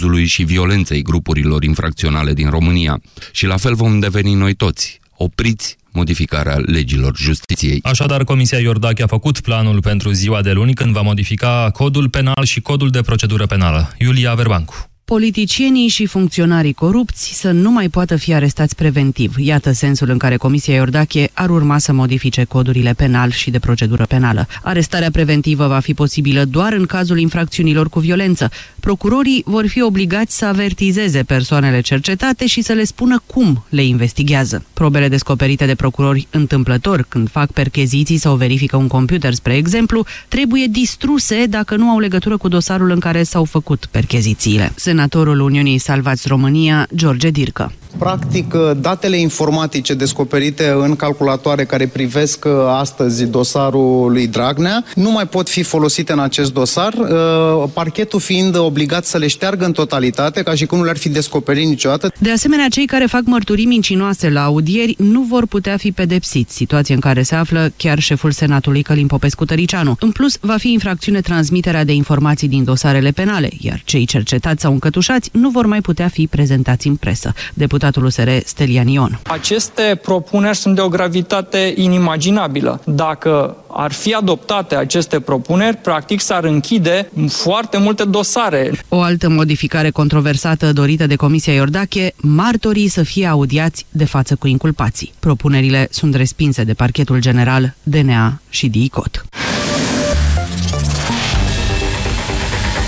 abuzului 0.00 0.26
și 0.26 0.42
violenței 0.42 1.02
grupurilor 1.02 1.62
infracționale 1.62 2.32
din 2.32 2.50
România. 2.50 3.00
Și 3.32 3.46
la 3.46 3.56
fel 3.56 3.74
vom 3.74 3.98
deveni 3.98 4.34
noi 4.34 4.54
toți, 4.54 5.00
opriți 5.16 5.76
modificarea 5.92 6.56
legilor 6.56 7.16
justiției. 7.16 7.80
Așadar, 7.82 8.24
Comisia 8.24 8.58
Iordache 8.58 9.02
a 9.02 9.06
făcut 9.06 9.40
planul 9.40 9.80
pentru 9.80 10.10
ziua 10.10 10.42
de 10.42 10.52
luni 10.52 10.74
când 10.74 10.92
va 10.92 11.00
modifica 11.00 11.70
codul 11.72 12.08
penal 12.08 12.44
și 12.44 12.60
codul 12.60 12.90
de 12.90 13.00
procedură 13.00 13.46
penală. 13.46 13.94
Iulia 13.98 14.34
Verbancu 14.34 14.89
politicienii 15.16 15.88
și 15.88 16.06
funcționarii 16.06 16.72
corupți 16.72 17.32
să 17.34 17.50
nu 17.50 17.70
mai 17.70 17.88
poată 17.88 18.16
fi 18.16 18.34
arestați 18.34 18.74
preventiv. 18.74 19.34
Iată 19.38 19.72
sensul 19.72 20.10
în 20.10 20.18
care 20.18 20.36
Comisia 20.36 20.74
Iordache 20.74 21.30
ar 21.32 21.50
urma 21.50 21.78
să 21.78 21.92
modifice 21.92 22.44
codurile 22.44 22.92
penal 22.92 23.30
și 23.30 23.50
de 23.50 23.58
procedură 23.58 24.06
penală. 24.06 24.46
Arestarea 24.62 25.10
preventivă 25.10 25.66
va 25.66 25.78
fi 25.78 25.94
posibilă 25.94 26.44
doar 26.44 26.72
în 26.72 26.86
cazul 26.86 27.18
infracțiunilor 27.18 27.88
cu 27.88 27.98
violență. 27.98 28.50
Procurorii 28.80 29.42
vor 29.46 29.66
fi 29.66 29.82
obligați 29.82 30.36
să 30.36 30.44
avertizeze 30.44 31.22
persoanele 31.22 31.80
cercetate 31.80 32.46
și 32.46 32.62
să 32.62 32.72
le 32.72 32.84
spună 32.84 33.22
cum 33.26 33.64
le 33.68 33.84
investigează. 33.84 34.64
Probele 34.72 35.08
descoperite 35.08 35.66
de 35.66 35.74
procurori 35.74 36.26
întâmplător 36.30 37.06
când 37.08 37.30
fac 37.30 37.50
percheziții 37.52 38.18
sau 38.18 38.36
verifică 38.36 38.76
un 38.76 38.86
computer, 38.86 39.34
spre 39.34 39.56
exemplu, 39.56 40.06
trebuie 40.28 40.66
distruse 40.66 41.46
dacă 41.46 41.76
nu 41.76 41.88
au 41.88 41.98
legătură 41.98 42.36
cu 42.36 42.48
dosarul 42.48 42.90
în 42.90 42.98
care 42.98 43.22
s-au 43.22 43.44
făcut 43.44 43.86
perchezițiile 43.90 44.72
senatorul 45.00 45.40
Uniunii 45.40 45.78
Salvați 45.78 46.28
România, 46.28 46.86
George 46.94 47.30
Dircă. 47.30 47.72
Practic, 47.98 48.54
uh, 48.54 48.70
datele 48.80 49.16
informatice 49.16 49.94
descoperite 49.94 50.74
în 50.78 50.96
calculatoare 50.96 51.64
care 51.64 51.86
privesc 51.86 52.44
uh, 52.44 52.52
astăzi 52.68 53.26
dosarul 53.26 54.12
lui 54.12 54.26
Dragnea 54.26 54.84
nu 54.94 55.10
mai 55.10 55.26
pot 55.26 55.48
fi 55.48 55.62
folosite 55.62 56.12
în 56.12 56.18
acest 56.18 56.52
dosar, 56.52 56.92
uh, 56.92 57.68
parchetul 57.72 58.20
fiind 58.20 58.56
obligat 58.56 59.04
să 59.04 59.18
le 59.18 59.26
șteargă 59.26 59.64
în 59.64 59.72
totalitate, 59.72 60.42
ca 60.42 60.54
și 60.54 60.66
cum 60.66 60.78
nu 60.78 60.84
le-ar 60.84 60.96
fi 60.96 61.08
descoperit 61.08 61.66
niciodată. 61.66 62.12
De 62.18 62.30
asemenea, 62.30 62.68
cei 62.68 62.86
care 62.86 63.06
fac 63.06 63.22
mărturii 63.24 63.66
mincinoase 63.66 64.30
la 64.30 64.44
audieri 64.44 64.94
nu 64.98 65.20
vor 65.20 65.46
putea 65.46 65.76
fi 65.76 65.92
pedepsiți, 65.92 66.54
situație 66.54 66.94
în 66.94 67.00
care 67.00 67.22
se 67.22 67.34
află 67.34 67.72
chiar 67.76 67.98
șeful 67.98 68.30
Senatului 68.30 68.82
Călim 68.82 69.06
Popescu 69.06 69.44
Tăricianu. 69.44 69.96
În 70.00 70.10
plus, 70.10 70.38
va 70.40 70.56
fi 70.56 70.72
infracțiune 70.72 71.20
transmiterea 71.20 71.84
de 71.84 71.92
informații 71.92 72.48
din 72.48 72.64
dosarele 72.64 73.10
penale, 73.10 73.50
iar 73.60 73.82
cei 73.84 74.04
cercetați 74.04 74.62
sau 74.62 74.72
încătușați 74.90 75.30
nu 75.32 75.50
vor 75.50 75.66
mai 75.66 75.80
putea 75.80 76.08
fi 76.08 76.26
prezentați 76.26 76.86
în 76.86 76.96
presă. 76.96 77.32
Deputat 77.54 77.90
deputatul 77.90 78.04
USR 78.04 78.28
Stelian 78.44 78.86
Ion. 78.86 79.20
Aceste 79.26 79.98
propuneri 80.02 80.56
sunt 80.56 80.74
de 80.74 80.80
o 80.80 80.88
gravitate 80.88 81.74
inimaginabilă. 81.76 82.80
Dacă 82.84 83.56
ar 83.68 83.92
fi 83.92 84.14
adoptate 84.14 84.74
aceste 84.74 85.20
propuneri, 85.20 85.76
practic 85.76 86.20
s-ar 86.20 86.44
închide 86.44 87.10
foarte 87.28 87.78
multe 87.78 88.04
dosare. 88.04 88.72
O 88.88 89.00
altă 89.00 89.28
modificare 89.28 89.90
controversată 89.90 90.72
dorită 90.72 91.06
de 91.06 91.16
Comisia 91.16 91.52
Iordache, 91.52 92.12
martorii 92.16 92.88
să 92.88 93.02
fie 93.02 93.26
audiați 93.26 93.86
de 93.90 94.04
față 94.04 94.34
cu 94.34 94.46
inculpații. 94.46 95.12
Propunerile 95.18 95.88
sunt 95.90 96.14
respinse 96.14 96.64
de 96.64 96.74
parchetul 96.74 97.20
general, 97.20 97.74
DNA 97.82 98.40
și 98.48 98.68
DICOT. 98.68 99.24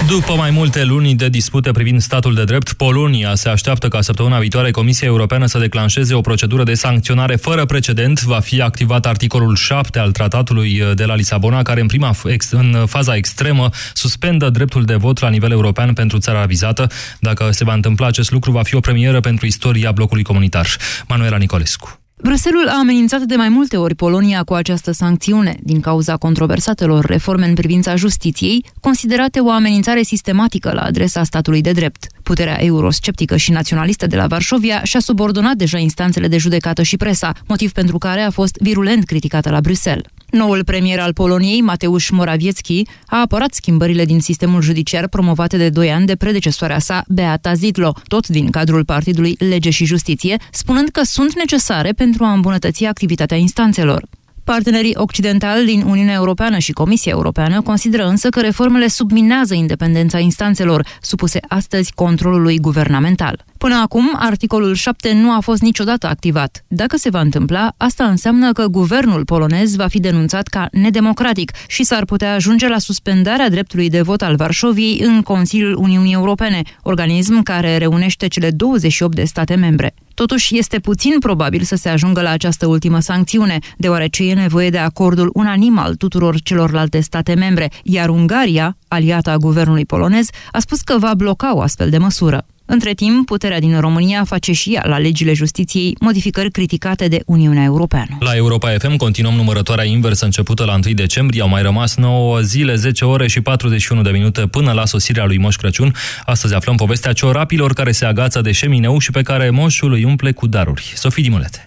După 0.07 0.35
mai 0.35 0.51
multe 0.51 0.85
luni 0.85 1.15
de 1.15 1.29
dispute 1.29 1.71
privind 1.71 2.01
statul 2.01 2.35
de 2.35 2.45
drept, 2.45 2.73
Polonia 2.73 3.35
se 3.35 3.49
așteaptă 3.49 3.89
ca 3.89 4.01
săptămâna 4.01 4.39
viitoare 4.39 4.71
Comisia 4.71 5.07
Europeană 5.07 5.47
să 5.47 5.59
declanșeze 5.59 6.15
o 6.15 6.21
procedură 6.21 6.63
de 6.63 6.75
sancționare 6.75 7.37
fără 7.37 7.65
precedent. 7.65 8.23
Va 8.23 8.41
fi 8.41 8.61
activat 8.61 9.07
articolul 9.07 9.57
7 9.57 9.99
al 9.99 10.13
tratatului 10.13 10.83
de 10.95 11.05
la 11.05 11.15
Lisabona, 11.15 11.63
care 11.63 11.81
în, 11.81 11.87
prima, 11.87 12.15
în 12.51 12.85
faza 12.87 13.17
extremă 13.17 13.69
suspendă 13.93 14.51
dreptul 14.51 14.85
de 14.85 14.95
vot 14.95 15.21
la 15.21 15.29
nivel 15.29 15.51
european 15.51 15.93
pentru 15.93 16.19
țara 16.19 16.45
vizată. 16.45 16.91
Dacă 17.21 17.51
se 17.51 17.65
va 17.65 17.75
întâmpla 17.75 18.07
acest 18.07 18.31
lucru, 18.31 18.51
va 18.51 18.63
fi 18.63 18.75
o 18.75 18.81
premieră 18.81 19.21
pentru 19.21 19.47
istoria 19.47 19.93
blocului 19.93 20.23
comunitar. 20.23 20.67
Manuela 21.09 21.37
Nicolescu. 21.37 22.02
Bruselul 22.23 22.69
a 22.69 22.79
amenințat 22.79 23.21
de 23.21 23.37
mai 23.37 23.49
multe 23.49 23.77
ori 23.77 23.95
Polonia 23.95 24.43
cu 24.43 24.55
această 24.55 24.93
sancțiune, 24.93 25.57
din 25.63 25.81
cauza 25.81 26.17
controversatelor 26.17 27.05
reforme 27.05 27.47
în 27.47 27.55
privința 27.55 27.97
justiției, 27.97 28.65
considerate 28.81 29.41
o 29.41 29.51
amenințare 29.51 30.03
sistematică 30.03 30.73
la 30.73 30.83
adresa 30.83 31.25
statului 31.25 31.61
de 31.61 31.73
drept. 31.73 32.07
Puterea 32.23 32.65
eurosceptică 32.65 33.37
și 33.37 33.51
naționalistă 33.51 34.07
de 34.07 34.17
la 34.17 34.27
Varșovia 34.27 34.83
și-a 34.83 35.01
subordonat 35.01 35.55
deja 35.55 35.79
instanțele 35.79 36.29
de 36.29 36.37
judecată 36.37 36.83
și 36.83 36.97
presa, 36.97 37.33
motiv 37.47 37.73
pentru 37.73 37.99
care 37.99 38.21
a 38.21 38.31
fost 38.31 38.57
virulent 38.61 39.05
criticată 39.05 39.51
la 39.51 39.61
Bruxelles. 39.61 40.07
Noul 40.33 40.65
premier 40.65 41.01
al 41.01 41.13
Poloniei, 41.13 41.61
Mateusz 41.61 42.11
Morawiecki, 42.11 42.87
a 43.07 43.21
apărat 43.21 43.55
schimbările 43.55 44.05
din 44.05 44.21
sistemul 44.21 44.61
judiciar 44.61 45.09
promovate 45.09 45.57
de 45.57 45.69
doi 45.69 45.91
ani 45.91 46.07
de 46.07 46.17
predecesoarea 46.17 46.79
sa, 46.79 47.05
Beata 47.09 47.55
Zidlo, 47.55 47.95
tot 48.07 48.29
din 48.29 48.51
cadrul 48.51 48.85
partidului 48.85 49.37
Lege 49.39 49.71
și 49.71 49.85
Justiție, 49.85 50.37
spunând 50.51 50.89
că 50.89 51.03
sunt 51.03 51.35
necesare 51.35 51.93
pentru 51.93 52.25
a 52.25 52.33
îmbunătăți 52.33 52.85
activitatea 52.85 53.37
instanțelor. 53.37 54.09
Partenerii 54.45 54.95
occidentali 54.97 55.65
din 55.65 55.83
Uniunea 55.87 56.15
Europeană 56.15 56.59
și 56.59 56.73
Comisia 56.73 57.13
Europeană 57.13 57.61
consideră 57.61 58.07
însă 58.07 58.29
că 58.29 58.41
reformele 58.41 58.89
subminează 58.89 59.55
independența 59.55 60.19
instanțelor, 60.19 60.87
supuse 61.01 61.41
astăzi 61.49 61.93
controlului 61.93 62.59
guvernamental. 62.59 63.45
Până 63.59 63.75
acum, 63.75 64.11
articolul 64.15 64.75
7 64.75 65.13
nu 65.13 65.33
a 65.33 65.41
fost 65.41 65.63
niciodată 65.63 66.07
activat. 66.07 66.65
Dacă 66.69 66.97
se 66.97 67.11
va 67.11 67.21
întâmpla, 67.21 67.75
asta 67.77 68.05
înseamnă 68.05 68.53
că 68.53 68.67
guvernul 68.67 69.25
polonez 69.25 69.77
va 69.77 69.87
fi 69.87 70.01
denunțat 70.01 70.47
ca 70.47 70.69
nedemocratic 70.73 71.51
și 71.67 71.83
s-ar 71.83 72.05
putea 72.05 72.35
ajunge 72.35 72.69
la 72.69 72.79
suspendarea 72.79 73.51
dreptului 73.51 73.89
de 73.89 74.01
vot 74.01 74.23
al 74.23 74.37
Varșoviei 74.37 75.01
în 75.01 75.23
Consiliul 75.23 75.77
Uniunii 75.77 76.13
Europene, 76.13 76.63
organism 76.83 77.43
care 77.43 77.77
reunește 77.77 78.27
cele 78.27 78.51
28 78.51 79.15
de 79.15 79.25
state 79.25 79.55
membre. 79.55 79.95
Totuși, 80.15 80.59
este 80.59 80.79
puțin 80.79 81.19
probabil 81.19 81.63
să 81.63 81.77
se 81.77 81.89
ajungă 81.89 82.23
la 82.23 82.31
această 82.31 82.67
ultimă 82.67 83.01
sancțiune, 83.01 83.59
deoarece 83.77 84.29
e 84.29 84.35
nevoie 84.35 84.71
de 84.71 84.79
acordul 84.79 85.31
unanim 85.33 85.79
al 85.79 85.95
tuturor 85.95 86.41
celorlalte 86.41 87.01
state 87.01 87.35
membre, 87.35 87.71
iar 87.83 88.09
Ungaria, 88.09 88.77
aliata 88.89 89.37
guvernului 89.37 89.87
polonez, 89.87 90.29
a 90.53 90.59
spus 90.59 90.81
că 90.81 90.99
va 90.99 91.15
bloca 91.15 91.57
o 91.57 91.61
astfel 91.61 91.91
de 91.91 91.99
măsură. 91.99 92.47
Între 92.73 92.95
timp, 92.95 93.27
puterea 93.27 93.61
din 93.61 93.81
România 93.81 94.25
face 94.25 94.53
și 94.53 94.75
ea 94.75 94.83
la 94.87 94.99
legile 94.99 95.33
justiției 95.33 95.97
modificări 96.01 96.51
criticate 96.51 97.09
de 97.09 97.23
Uniunea 97.27 97.65
Europeană. 97.65 98.17
La 98.21 98.37
Europa 98.37 98.71
FM 98.79 98.97
continuăm 98.97 99.35
numărătoarea 99.35 99.85
inversă 99.85 100.25
începută 100.25 100.65
la 100.65 100.73
1 100.73 100.95
decembrie. 100.95 101.43
Au 101.43 101.49
mai 101.49 101.63
rămas 101.63 101.97
9 101.97 102.41
zile, 102.41 102.75
10 102.75 103.05
ore 103.05 103.29
și 103.29 103.41
41 103.41 104.03
de 104.03 104.11
minute 104.11 104.47
până 104.47 104.73
la 104.73 104.87
sosirea 104.87 105.25
lui 105.25 105.39
Moș 105.39 105.57
Crăciun. 105.57 105.95
Astăzi 106.25 106.55
aflăm 106.55 106.77
povestea 106.77 107.13
ciorapilor 107.13 107.73
care 107.73 107.93
se 107.93 108.05
agață 108.05 108.41
de 108.41 108.53
șemineu 108.53 108.99
și 108.99 109.11
pe 109.11 109.23
care 109.23 109.51
moșul 109.51 109.93
îi 109.93 110.05
umple 110.05 110.33
cu 110.33 110.47
daruri. 110.47 110.93
Sofie 110.95 111.23
Dimulete. 111.23 111.67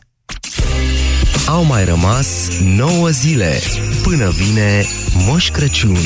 Au 1.47 1.63
mai 1.63 1.85
rămas 1.85 2.59
9 2.75 3.09
zile 3.09 3.59
până 4.03 4.29
vine 4.29 4.85
Moș 5.27 5.49
Crăciun. 5.49 5.97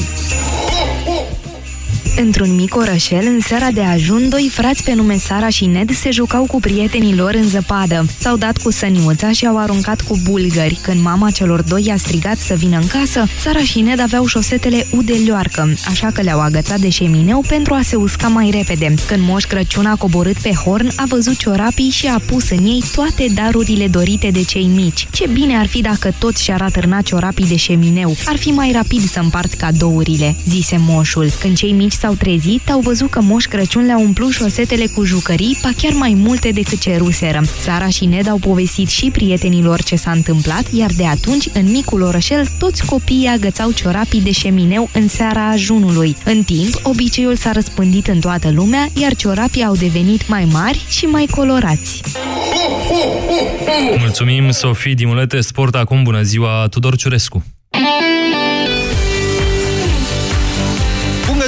Într-un 2.18 2.56
mic 2.56 2.76
orășel, 2.76 3.26
în 3.26 3.40
seara 3.40 3.72
de 3.72 3.82
ajun, 3.82 4.30
doi 4.30 4.50
frați 4.54 4.84
pe 4.84 4.94
nume 4.94 5.18
Sara 5.18 5.50
și 5.50 5.66
Ned 5.66 5.92
se 5.92 6.12
jucau 6.12 6.46
cu 6.46 6.60
prietenii 6.60 7.16
lor 7.16 7.34
în 7.34 7.48
zăpadă. 7.48 8.06
S-au 8.20 8.38
dat 8.38 8.58
cu 8.58 8.72
săniuța 8.72 9.32
și 9.32 9.46
au 9.46 9.58
aruncat 9.58 10.02
cu 10.02 10.20
bulgări. 10.24 10.80
Când 10.82 11.02
mama 11.02 11.30
celor 11.30 11.62
doi 11.62 11.84
i-a 11.86 11.98
strigat 11.98 12.38
să 12.38 12.54
vină 12.54 12.78
în 12.78 12.88
casă, 12.88 13.26
Sara 13.44 13.60
și 13.60 13.82
Ned 13.82 14.00
aveau 14.00 14.26
șosetele 14.26 14.86
udelioarcă, 14.92 15.74
așa 15.88 16.12
că 16.14 16.22
le-au 16.22 16.40
agățat 16.40 16.80
de 16.80 16.90
șemineu 16.90 17.44
pentru 17.48 17.74
a 17.74 17.82
se 17.82 17.96
usca 17.96 18.28
mai 18.28 18.50
repede. 18.50 18.94
Când 19.08 19.24
Moș 19.28 19.44
Crăciun 19.44 19.86
a 19.86 19.96
coborât 19.96 20.38
pe 20.38 20.52
horn, 20.52 20.92
a 20.96 21.04
văzut 21.08 21.38
ciorapii 21.38 21.90
și 21.90 22.08
a 22.08 22.22
pus 22.26 22.50
în 22.50 22.66
ei 22.66 22.84
toate 22.96 23.26
darurile 23.34 23.88
dorite 23.88 24.30
de 24.32 24.44
cei 24.44 24.66
mici. 24.66 25.08
Ce 25.12 25.28
bine 25.34 25.58
ar 25.58 25.68
fi 25.68 25.82
dacă 25.82 26.14
toți 26.20 26.44
și-ar 26.44 26.62
atârna 26.62 27.02
ciorapii 27.02 27.48
de 27.48 27.56
șemineu. 27.56 28.16
Ar 28.26 28.38
fi 28.38 28.50
mai 28.50 28.72
rapid 28.72 29.10
să 29.10 29.20
împart 29.20 29.54
cadourile, 29.54 30.36
zise 30.48 30.78
moșul. 30.80 31.30
Când 31.40 31.58
cei 31.58 31.72
mici 31.72 31.92
s-au 31.92 32.09
trezit, 32.16 32.70
au 32.70 32.80
văzut 32.80 33.10
că 33.10 33.22
Moș 33.22 33.46
Crăciun 33.46 33.86
le-a 33.86 33.98
umplut 33.98 34.32
șosetele 34.32 34.86
cu 34.96 35.04
jucării, 35.04 35.58
pa 35.62 35.70
chiar 35.78 35.94
mai 35.94 36.14
multe 36.18 36.52
decât 36.52 36.80
ceruseră. 36.80 37.42
Sara 37.64 37.88
și 37.88 38.06
Ned 38.06 38.28
au 38.28 38.38
povestit 38.38 38.88
și 38.88 39.10
prietenilor 39.12 39.84
ce 39.84 39.96
s-a 39.96 40.12
întâmplat, 40.12 40.72
iar 40.74 40.90
de 40.98 41.06
atunci, 41.06 41.48
în 41.54 41.72
micul 41.72 42.02
orășel, 42.02 42.46
toți 42.60 42.86
copiii 42.86 43.28
agățau 43.28 43.72
ciorapii 43.72 44.22
de 44.22 44.32
șemineu 44.32 44.90
în 44.94 45.08
seara 45.08 45.50
ajunului. 45.50 46.16
În 46.26 46.44
timp, 46.44 46.80
obiceiul 46.84 47.36
s-a 47.36 47.52
răspândit 47.52 48.08
în 48.08 48.20
toată 48.20 48.52
lumea, 48.52 48.88
iar 48.94 49.16
ciorapii 49.16 49.64
au 49.64 49.76
devenit 49.76 50.28
mai 50.28 50.48
mari 50.52 50.86
și 50.90 51.06
mai 51.06 51.28
colorați. 51.32 52.02
Mulțumim, 53.98 54.50
Sofie 54.50 54.94
Dimulete. 54.94 55.42
Sport 55.42 55.76
acum, 55.76 56.04
bună 56.04 56.22
ziua, 56.22 56.68
Tudor 56.70 56.96
Ciurescu. 56.96 57.44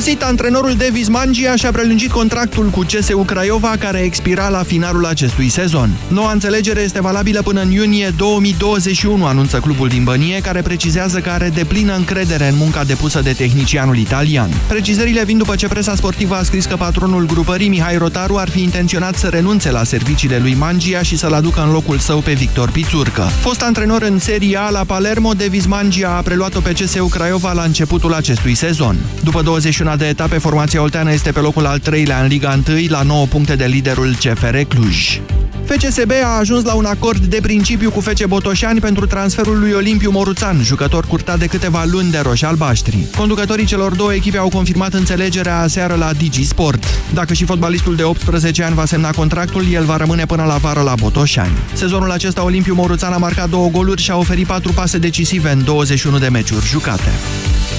Părăsit, 0.02 0.24
antrenorul 0.24 0.74
Davis 0.74 1.08
Mangia 1.08 1.56
și-a 1.56 1.72
prelungit 1.72 2.12
contractul 2.12 2.70
cu 2.70 2.80
CSU 2.80 3.18
Craiova, 3.18 3.76
care 3.80 4.00
expira 4.00 4.50
la 4.50 4.64
finalul 4.64 5.06
acestui 5.06 5.50
sezon. 5.50 5.90
Noua 6.08 6.32
înțelegere 6.32 6.82
este 6.82 7.02
valabilă 7.02 7.42
până 7.42 7.62
în 7.62 7.72
iunie 7.72 8.14
2021, 8.18 9.26
anunță 9.26 9.60
clubul 9.60 9.88
din 9.88 10.04
Bănie, 10.04 10.40
care 10.40 10.62
precizează 10.62 11.20
că 11.20 11.30
are 11.30 11.52
deplină 11.54 11.96
încredere 11.96 12.48
în 12.48 12.56
munca 12.58 12.84
depusă 12.84 13.22
de 13.22 13.32
tehnicianul 13.32 13.98
italian. 13.98 14.50
Precizările 14.68 15.24
vin 15.24 15.38
după 15.38 15.56
ce 15.56 15.68
presa 15.68 15.96
sportivă 15.96 16.36
a 16.36 16.44
scris 16.44 16.66
că 16.66 16.76
patronul 16.76 17.26
grupării, 17.26 17.70
Mihai 17.70 17.98
Rotaru, 17.98 18.38
ar 18.38 18.50
fi 18.50 18.62
intenționat 18.62 19.16
să 19.16 19.28
renunțe 19.28 19.72
la 19.72 19.84
serviciile 19.84 20.38
lui 20.38 20.54
Mangia 20.54 21.02
și 21.02 21.18
să-l 21.18 21.34
aducă 21.34 21.62
în 21.62 21.72
locul 21.72 21.98
său 21.98 22.20
pe 22.20 22.34
Victor 22.34 22.72
Pițurcă. 22.72 23.22
Fost 23.22 23.62
antrenor 23.62 24.02
în 24.02 24.20
Serie 24.20 24.58
A 24.58 24.70
la 24.70 24.84
Palermo, 24.84 25.34
Davis 25.34 25.66
Mangia 25.66 26.16
a 26.18 26.22
preluat-o 26.22 26.60
pe 26.60 26.72
CSU 26.72 27.06
Craiova 27.06 27.52
la 27.52 27.64
începutul 27.64 28.14
acestui 28.14 28.56
sezon. 28.56 28.98
După 29.24 29.42
21 29.42 29.90
de 29.96 30.08
etape, 30.08 30.38
formația 30.38 30.82
olteană 30.82 31.12
este 31.12 31.32
pe 31.32 31.40
locul 31.40 31.66
al 31.66 31.80
treilea 31.80 32.22
în 32.22 32.28
Liga 32.28 32.60
1, 32.68 32.78
la 32.88 33.02
9 33.02 33.26
puncte 33.26 33.56
de 33.56 33.66
liderul 33.66 34.16
CFR 34.16 34.58
Cluj. 34.68 35.20
FCSB 35.66 36.12
a 36.24 36.38
ajuns 36.38 36.64
la 36.64 36.74
un 36.74 36.86
acord 36.86 37.26
de 37.26 37.40
principiu 37.42 37.92
cu 37.92 38.00
FC 38.02 38.26
Botoșani 38.26 38.80
pentru 38.80 39.06
transferul 39.06 39.60
lui 39.60 39.72
Olimpiu 39.72 40.12
Moruțan, 40.12 40.62
jucător 40.64 41.06
curtat 41.06 41.40
de 41.40 41.46
câteva 41.46 41.84
luni 41.86 42.12
de 42.12 42.20
roși 42.20 42.46
albaștri. 42.46 43.06
Conducătorii 43.18 43.66
celor 43.66 43.96
două 43.96 44.14
echipe 44.14 44.38
au 44.38 44.50
confirmat 44.50 44.94
înțelegerea 44.94 45.60
aseară 45.60 45.96
la 45.96 46.14
Digi 46.14 46.46
Sport. 46.46 46.84
Dacă 47.14 47.34
și 47.34 47.46
fotbalistul 47.46 47.96
de 47.96 48.04
18 48.04 48.64
ani 48.64 48.76
va 48.76 48.86
semna 48.86 49.12
contractul, 49.12 49.66
el 49.72 49.86
va 49.86 49.98
rămâne 49.98 50.26
până 50.26 50.44
la 50.44 50.56
vară 50.56 50.82
la 50.82 50.94
Botoșani. 51.00 51.58
Sezonul 51.74 52.12
acesta 52.12 52.44
Olimpiu 52.44 52.74
Moruțan 52.74 53.14
a 53.14 53.18
marcat 53.18 53.50
două 53.50 53.70
goluri 53.70 54.02
și 54.02 54.12
a 54.12 54.18
oferit 54.18 54.48
patru 54.48 54.72
pase 54.72 54.98
decisive 54.98 55.52
în 55.52 55.64
21 55.64 56.18
de 56.18 56.28
meciuri 56.28 56.66
jucate. 56.66 57.12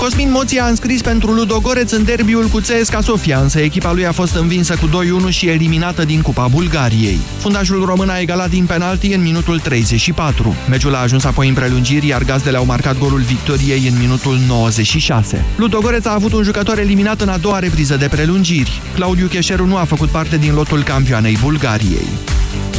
Cosmin 0.02 0.30
Moția 0.30 0.64
a 0.64 0.68
înscris 0.68 1.00
pentru 1.00 1.30
Ludogoreț 1.32 1.90
în 1.90 2.04
derbiul 2.04 2.46
cu 2.46 2.58
CSKA 2.58 3.00
Sofia, 3.00 3.38
însă 3.38 3.60
echipa 3.60 3.92
lui 3.92 4.06
a 4.06 4.12
fost 4.12 4.34
învinsă 4.34 4.76
cu 4.76 4.88
2-1 5.28 5.28
și 5.28 5.48
eliminată 5.48 6.04
din 6.04 6.20
Cupa 6.20 6.46
Bulgariei. 6.46 7.18
Fundașul 7.38 7.84
român 7.84 8.08
a 8.08 8.18
egalat 8.18 8.50
din 8.50 8.66
penalti 8.66 9.12
în 9.12 9.22
minutul 9.22 9.58
34. 9.58 10.56
Meciul 10.68 10.94
a 10.94 10.98
ajuns 10.98 11.24
apoi 11.24 11.48
în 11.48 11.54
prelungiri, 11.54 12.06
iar 12.06 12.22
gazdele 12.22 12.56
au 12.56 12.64
marcat 12.64 12.98
golul 12.98 13.20
victoriei 13.20 13.88
în 13.88 13.98
minutul 13.98 14.38
96. 14.46 15.44
Ludogoreț 15.56 16.04
a 16.04 16.14
avut 16.14 16.32
un 16.32 16.42
jucător 16.42 16.78
eliminat 16.78 17.20
în 17.20 17.28
a 17.28 17.36
doua 17.36 17.58
repriză 17.58 17.96
de 17.96 18.08
prelungiri. 18.08 18.80
Claudiu 18.94 19.26
Cheșeru 19.26 19.66
nu 19.66 19.76
a 19.76 19.84
făcut 19.84 20.08
parte 20.08 20.36
din 20.36 20.54
lotul 20.54 20.82
campioanei 20.82 21.38
Bulgariei. 21.42 22.08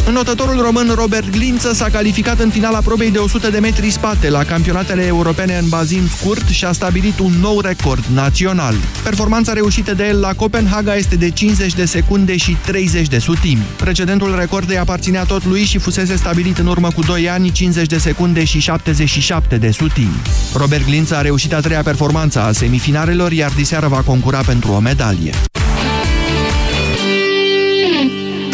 Înotătorul 0.08 0.62
român 0.62 0.92
Robert 0.96 1.30
Glință 1.30 1.74
s-a 1.74 1.90
calificat 1.90 2.40
în 2.40 2.50
finala 2.50 2.80
probei 2.80 3.12
de 3.12 3.18
100 3.18 3.50
de 3.50 3.60
metri 3.60 3.90
spate 3.90 4.30
la 4.30 4.44
campionatele 4.44 5.06
europene 5.06 5.58
în 5.58 5.70
bazin 5.70 6.08
scurt 6.18 6.48
și 6.48 6.66
a 6.66 6.72
stabilit 6.72 7.20
un 7.20 7.32
nou 7.40 7.60
record 7.60 8.04
național. 8.14 8.76
Performanța 9.04 9.54
reușită 9.54 9.94
de 9.94 10.08
el 10.08 10.20
la 10.20 10.34
Copenhaga 10.34 10.96
este 10.96 11.16
de 11.16 11.30
50 11.30 11.74
de 11.74 11.86
secunde 11.86 12.38
și 12.38 12.58
30 12.66 13.08
de 13.08 13.20
sutimi. 13.20 13.66
Precedentul 13.78 14.36
record 14.36 14.70
îi 14.70 14.78
aparținea 14.78 15.24
tot 15.24 15.46
lui 15.46 15.64
și 15.64 15.78
fusese 15.78 16.16
stabilit 16.16 16.58
în 16.58 16.68
urmă 16.68 16.92
cu 16.92 17.02
2 17.02 17.30
ani 17.30 17.52
50 17.52 17.88
de 17.88 17.98
secunde 17.98 18.44
și 18.44 18.60
77 18.60 19.58
de 19.58 19.72
sutimi. 19.72 20.22
Robert 20.54 20.86
Glință 20.86 21.16
a 21.16 21.22
reușit 21.22 21.54
a 21.54 21.60
treia 21.60 21.82
performanță 21.82 22.42
a 22.42 22.52
semifinalelor, 22.52 23.32
iar 23.32 23.52
diseară 23.56 23.88
va 23.88 24.02
concura 24.02 24.42
pentru 24.46 24.72
o 24.72 24.80
medalie. 24.80 25.34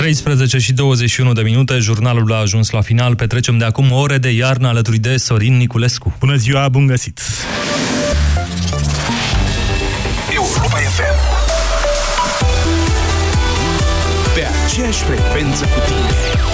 13 0.09 0.57
și 0.57 0.73
21 0.73 1.33
de 1.33 1.41
minute, 1.41 1.77
jurnalul 1.77 2.33
a 2.33 2.35
ajuns 2.35 2.69
la 2.69 2.81
final. 2.81 3.15
Petrecem 3.15 3.57
de 3.57 3.65
acum 3.65 3.91
ore 3.91 4.17
de 4.17 4.29
iarnă 4.29 4.67
alături 4.67 4.97
de 4.97 5.17
Sorin 5.17 5.57
Niculescu. 5.57 6.15
Bună 6.19 6.35
ziua, 6.35 6.69
bun 6.69 6.87
găsit! 6.87 7.21
Europa 10.33 10.77
FM 10.77 11.17
Pe 14.33 14.47
aceeași 14.65 14.99
frecvență 14.99 15.63
cu 15.63 15.79
tine 15.87 16.48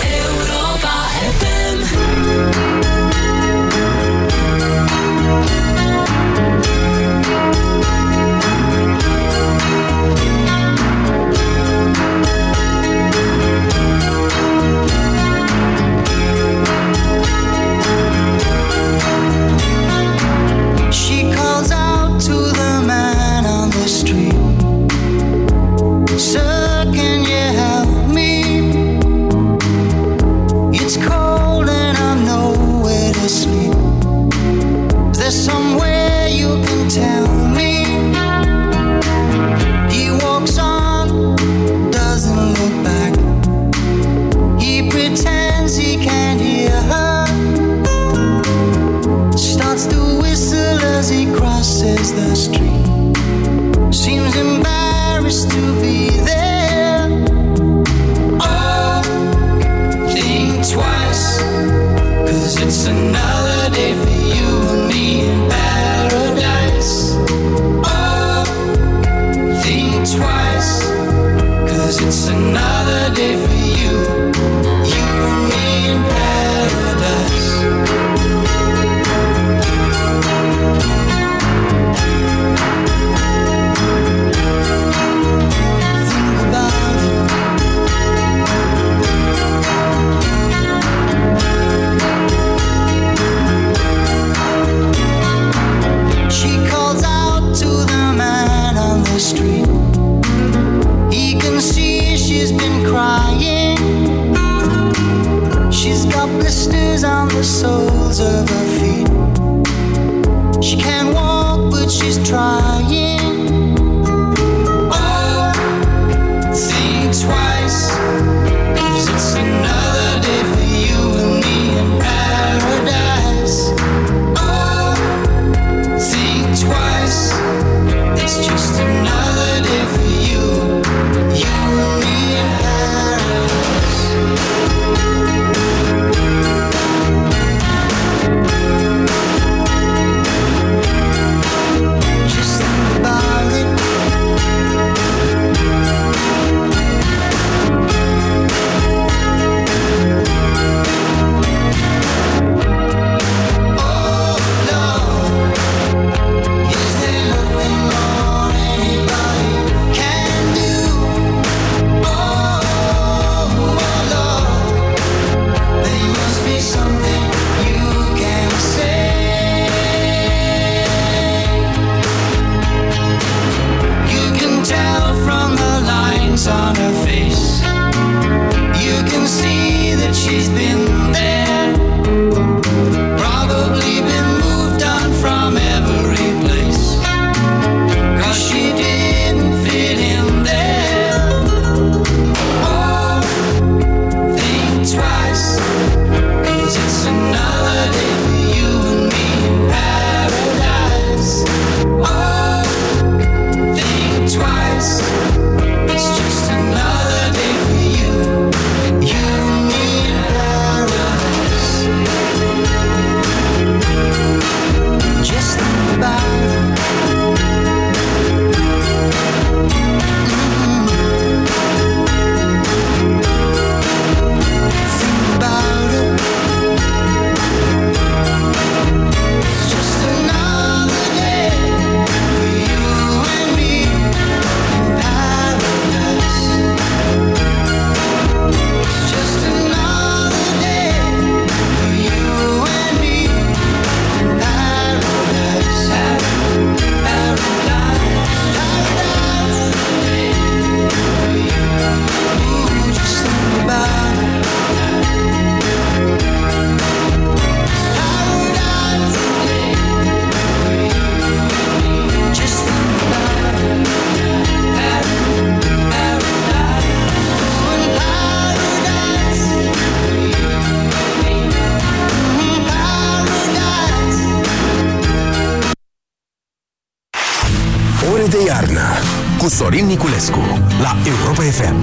cu 279.45 279.51
Sorin 279.51 279.85
Niculescu 279.85 280.41
la 280.81 280.95
Europa 281.05 281.43
FM. 281.43 281.79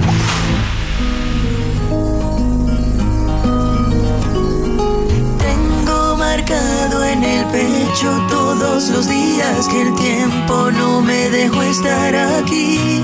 Tengo 5.37 6.17
marcado 6.17 7.05
en 7.05 7.23
el 7.23 7.45
pecho 7.45 8.09
todos 8.29 8.89
los 8.89 9.07
días 9.07 9.67
que 9.69 9.81
el 9.81 9.95
tiempo 9.95 10.71
no 10.71 11.01
me 11.01 11.29
dejó 11.29 11.61
estar 11.61 12.13
aquí. 12.37 13.01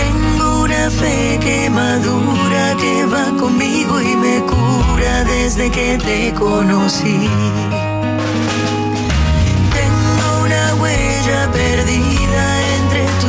Tengo 0.00 0.62
una 0.62 0.90
fe 0.90 1.38
que 1.40 1.70
madura, 1.70 2.74
que 2.80 3.06
va 3.06 3.26
conmigo 3.38 4.00
y 4.00 4.16
me 4.16 4.42
cura 4.42 5.22
desde 5.24 5.70
que 5.70 5.98
te 5.98 6.34
conocí. 6.34 7.28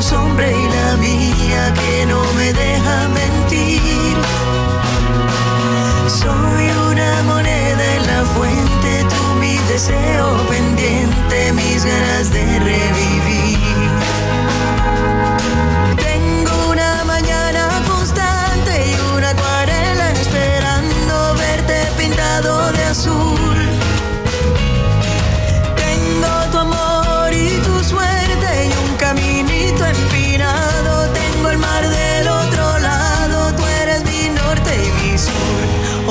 Sombra 0.09 0.47
y 0.51 0.63
la 0.77 0.97
mía 0.97 1.73
que 1.73 2.05
no 2.05 2.21
me 2.33 2.53
deja 2.53 3.07
mentir. 3.19 4.15
Soy 6.21 6.65
una 6.91 7.23
moneda 7.23 7.85
en 7.97 8.03
la 8.11 8.21
fuente, 8.35 8.89
tú 9.11 9.23
mi 9.39 9.57
deseo 9.71 10.27
pendiente, 10.47 11.53
mis 11.53 11.83
ganas 11.83 12.31
de 12.31 12.43
revivir. 12.71 13.89
Tengo 16.09 16.53
una 16.69 17.03
mañana 17.05 17.63
constante 17.87 18.73
y 18.91 19.15
una 19.15 19.29
acuarela 19.31 20.11
esperando 20.11 21.33
verte 21.35 21.77
pintado 21.97 22.71
de 22.73 22.83
azul. 22.85 23.44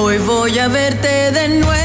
Hoy 0.07 0.19
voy 0.19 0.59
a 0.59 0.69
verte 0.69 1.33
de 1.33 1.49
nuevo, 1.49 1.84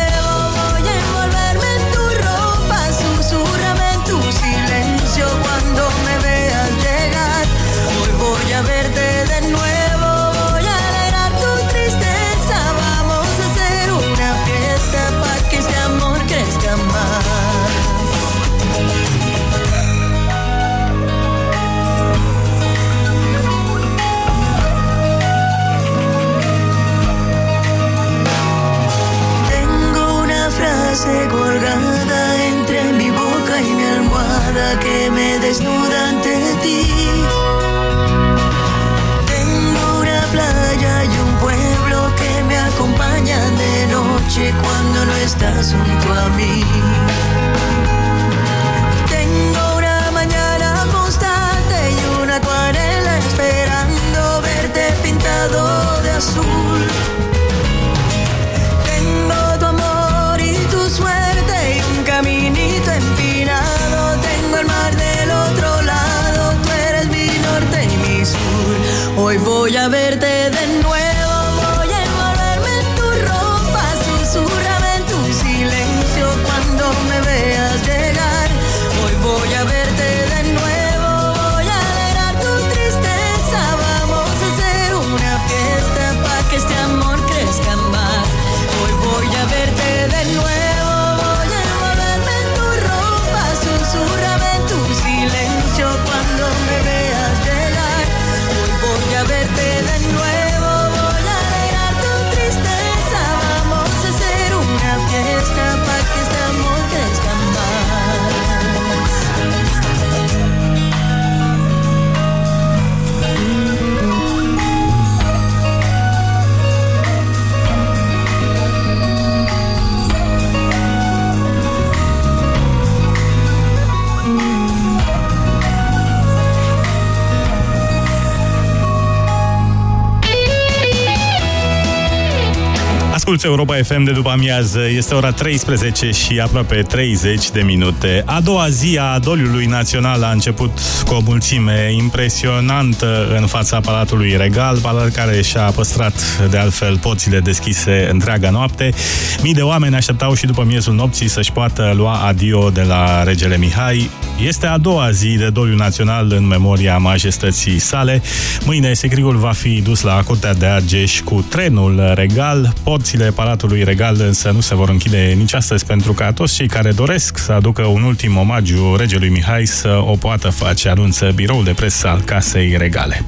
Asculți 133.40 133.60
Europa 133.60 133.84
FM 133.84 134.04
de 134.04 134.12
după 134.12 134.30
amiază, 134.30 134.80
este 134.96 135.14
ora 135.14 135.32
13 135.32 136.12
și 136.12 136.40
aproape 136.40 136.76
30 136.82 137.50
de 137.50 137.62
minute. 137.62 138.24
A 138.26 138.40
doua 138.42 138.70
zi 138.70 138.98
a 139.02 139.20
doliului 139.20 139.66
național 139.66 140.24
a 140.24 140.32
început 140.32 140.80
cu 141.06 141.14
o 141.14 141.20
mulțime 141.26 141.94
impresionantă 141.98 143.38
în 143.40 143.46
fața 143.46 143.80
Palatului 143.80 144.38
Regal, 144.38 144.78
palat 144.78 145.12
care 145.12 145.42
și-a 145.42 145.62
păstrat 145.62 146.48
de 146.50 146.58
altfel 146.58 146.98
poțile 146.98 147.40
deschise 147.40 148.10
întreaga 148.12 148.50
noapte. 148.50 148.94
Mii 149.42 149.54
de 149.54 149.62
oameni 149.62 149.96
așteptau 149.96 150.34
și 150.34 150.46
după 150.46 150.64
miezul 150.64 150.94
nopții 150.94 151.28
să-și 151.28 151.52
poată 151.52 151.94
lua 151.96 152.14
adio 152.14 152.70
de 152.70 152.82
la 152.82 153.24
regele 153.24 153.58
Mihai. 153.58 154.10
Este 154.46 154.66
a 154.66 154.78
doua 154.78 155.12
zi 155.12 155.36
de 155.38 155.50
doliu 155.50 155.76
național 155.76 156.32
în 156.32 156.48
memoria 156.48 156.98
majestății 156.98 157.80
sale. 157.80 158.22
Mâine 158.66 158.94
secriul 158.94 159.36
va 159.36 159.52
fi 159.52 159.82
dus 159.82 160.02
la 160.02 160.22
Curtea 160.26 160.54
de 160.54 160.66
Argeș 160.66 161.22
cu 161.22 161.46
trenul 161.50 162.12
regal. 162.16 162.74
Porțile 162.84 163.29
Palatului 163.32 163.84
Regal 163.84 164.16
însă 164.20 164.52
nu 164.52 164.60
se 164.60 164.76
vor 164.76 164.90
închide 164.90 165.34
nici 165.38 165.54
astăzi 165.54 165.86
pentru 165.86 166.14
ca 166.14 166.34
toți 166.34 166.56
cei 166.56 166.68
care 166.68 166.92
doresc 166.92 167.38
să 167.38 167.52
aducă 167.52 167.82
un 167.82 168.04
ultim 168.04 168.38
omagiu 168.38 168.96
regelui 168.96 169.30
Mihai 169.30 169.66
să 169.66 170.02
o 170.06 170.16
poată 170.16 170.50
face, 170.50 170.90
anunță 170.90 171.32
biroul 171.36 171.64
de 171.64 171.72
presă 171.72 172.08
al 172.08 172.22
Casei 172.22 172.78
Regale. 172.78 173.26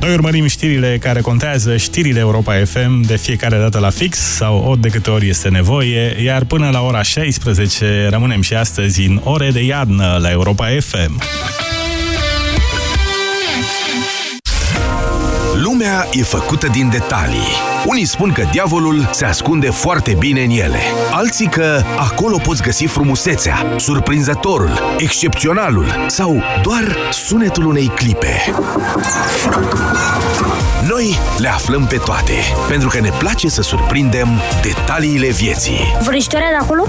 Noi 0.00 0.12
urmărim 0.12 0.46
știrile 0.46 0.98
care 1.00 1.20
contează, 1.20 1.76
știrile 1.76 2.18
Europa 2.18 2.54
FM 2.64 3.00
de 3.00 3.16
fiecare 3.16 3.58
dată 3.58 3.78
la 3.78 3.90
fix 3.90 4.18
sau 4.18 4.64
ori 4.68 4.80
de 4.80 4.88
câte 4.88 5.10
ori 5.10 5.28
este 5.28 5.48
nevoie, 5.48 6.22
iar 6.22 6.44
până 6.44 6.68
la 6.72 6.80
ora 6.80 7.02
16 7.02 8.08
rămânem 8.10 8.40
și 8.40 8.54
astăzi 8.54 9.06
în 9.06 9.20
ore 9.24 9.50
de 9.50 9.64
iadnă 9.64 10.18
la 10.20 10.30
Europa 10.30 10.66
FM. 10.80 11.22
Lumea 15.96 16.10
e 16.12 16.22
făcută 16.22 16.66
din 16.66 16.88
detalii. 16.88 17.46
Unii 17.86 18.04
spun 18.04 18.32
că 18.32 18.42
diavolul 18.50 19.08
se 19.12 19.24
ascunde 19.24 19.70
foarte 19.70 20.16
bine 20.18 20.42
în 20.42 20.50
ele. 20.50 20.78
Alții 21.10 21.46
că 21.46 21.82
acolo 21.98 22.36
poți 22.36 22.62
găsi 22.62 22.84
frumusețea, 22.84 23.66
surprinzătorul, 23.76 24.70
excepționalul 24.98 26.04
sau 26.06 26.42
doar 26.62 26.96
sunetul 27.10 27.66
unei 27.66 27.86
clipe. 27.86 28.52
Noi 30.88 31.18
le 31.38 31.48
aflăm 31.48 31.86
pe 31.86 31.96
toate, 31.96 32.32
pentru 32.68 32.88
că 32.88 33.00
ne 33.00 33.10
place 33.18 33.48
să 33.48 33.62
surprindem 33.62 34.28
detaliile 34.62 35.28
vieții. 35.28 35.96
Vrăjitoarea 36.02 36.48
de 36.48 36.56
acolo? 36.60 36.84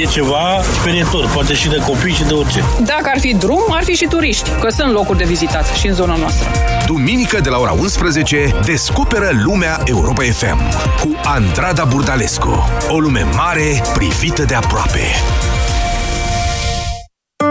E 0.00 0.04
ceva 0.04 0.62
sperietor, 0.80 1.30
poate 1.32 1.54
și 1.54 1.68
de 1.68 1.76
copii 1.86 2.12
și 2.12 2.24
de 2.24 2.32
orice. 2.34 2.64
Dacă 2.84 3.10
ar 3.14 3.20
fi 3.20 3.34
drum, 3.34 3.64
ar 3.70 3.84
fi 3.84 3.94
și 3.94 4.06
turiști, 4.06 4.50
că 4.60 4.68
sunt 4.68 4.92
locuri 4.92 5.18
de 5.18 5.24
vizitat 5.24 5.66
și 5.66 5.86
în 5.86 5.94
zona 5.94 6.16
noastră. 6.16 6.48
Duminică 6.86 7.40
de 7.40 7.48
la 7.48 7.58
ora 7.58 7.72
11, 7.72 8.54
descoperă 8.64 9.30
lumea 9.44 9.80
Europa 9.84 10.22
FM 10.22 10.60
cu 11.00 11.20
Andrada 11.24 11.84
Burdalescu. 11.84 12.68
O 12.88 12.98
lume 12.98 13.26
mare 13.36 13.82
privită 13.94 14.44
de 14.44 14.54
aproape. 14.54 15.00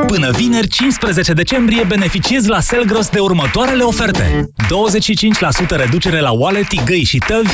Până 0.10 0.32
vineri, 0.32 0.68
15 0.68 1.34
decembrie, 1.34 1.84
beneficiezi 1.84 2.50
la 2.50 2.60
Selgros 2.60 3.10
de 3.10 3.20
următoarele 3.20 3.84
oferte. 3.84 4.50
25% 4.64 5.76
reducere 5.76 6.20
la 6.20 6.32
oale, 6.32 6.66
tigăi 6.68 7.04
și 7.04 7.18
tăvi, 7.18 7.50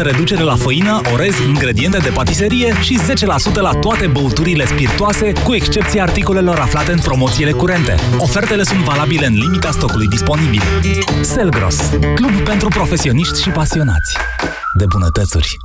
10% 0.00 0.02
reducere 0.02 0.42
la 0.42 0.56
făină, 0.56 1.00
orez, 1.12 1.34
ingrediente 1.46 1.98
de 1.98 2.08
patiserie 2.08 2.74
și 2.82 2.98
10% 3.50 3.54
la 3.54 3.70
toate 3.70 4.06
băuturile 4.06 4.66
spiritoase, 4.66 5.32
cu 5.44 5.54
excepția 5.54 6.02
articolelor 6.02 6.58
aflate 6.58 6.92
în 6.92 6.98
promoțiile 6.98 7.50
curente. 7.50 7.94
Ofertele 8.16 8.62
sunt 8.62 8.80
valabile 8.80 9.26
în 9.26 9.34
limita 9.34 9.70
stocului 9.70 10.06
disponibil. 10.06 10.62
Selgros, 11.20 11.76
club 12.14 12.32
pentru 12.44 12.68
profesioniști 12.68 13.42
și 13.42 13.48
pasionați 13.48 14.16
de 14.78 14.84
bunătățuri. 14.86 15.56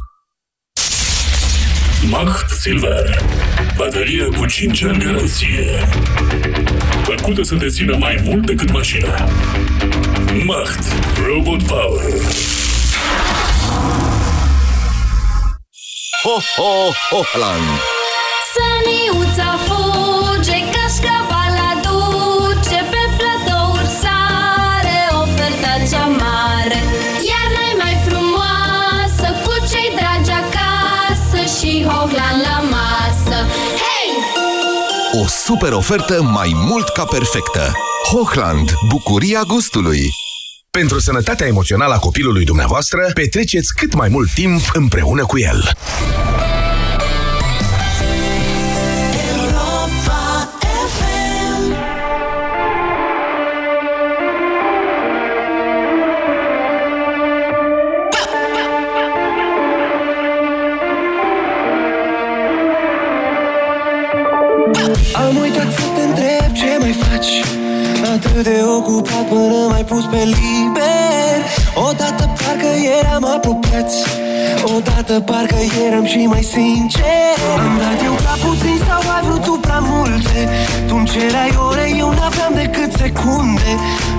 Macht 2.09 2.49
Silver. 2.49 3.21
Baterie 3.77 4.23
cu 4.23 4.45
5 4.45 4.83
ani 4.83 4.97
garanție. 4.97 5.87
Făcută 7.03 7.43
să 7.43 7.55
dețină 7.55 7.95
mai 7.99 8.21
mult 8.23 8.45
decât 8.45 8.71
mașina. 8.71 9.27
Macht. 10.45 10.83
Robot 11.27 11.63
Power. 11.63 12.03
Ho, 16.23 16.39
ho, 16.55 16.91
Hochland! 17.09 17.92
Super 35.45 35.71
ofertă 35.71 36.21
mai 36.21 36.51
mult 36.55 36.89
ca 36.89 37.03
perfectă. 37.03 37.71
Hochland. 38.11 38.71
Bucuria 38.89 39.41
gustului. 39.47 40.09
Pentru 40.69 40.99
sănătatea 40.99 41.47
emoțională 41.47 41.93
a 41.93 41.97
copilului 41.97 42.45
dumneavoastră, 42.45 43.11
petreceți 43.13 43.73
cât 43.75 43.93
mai 43.93 44.09
mult 44.09 44.33
timp 44.33 44.61
împreună 44.73 45.25
cu 45.25 45.39
el. 45.39 45.71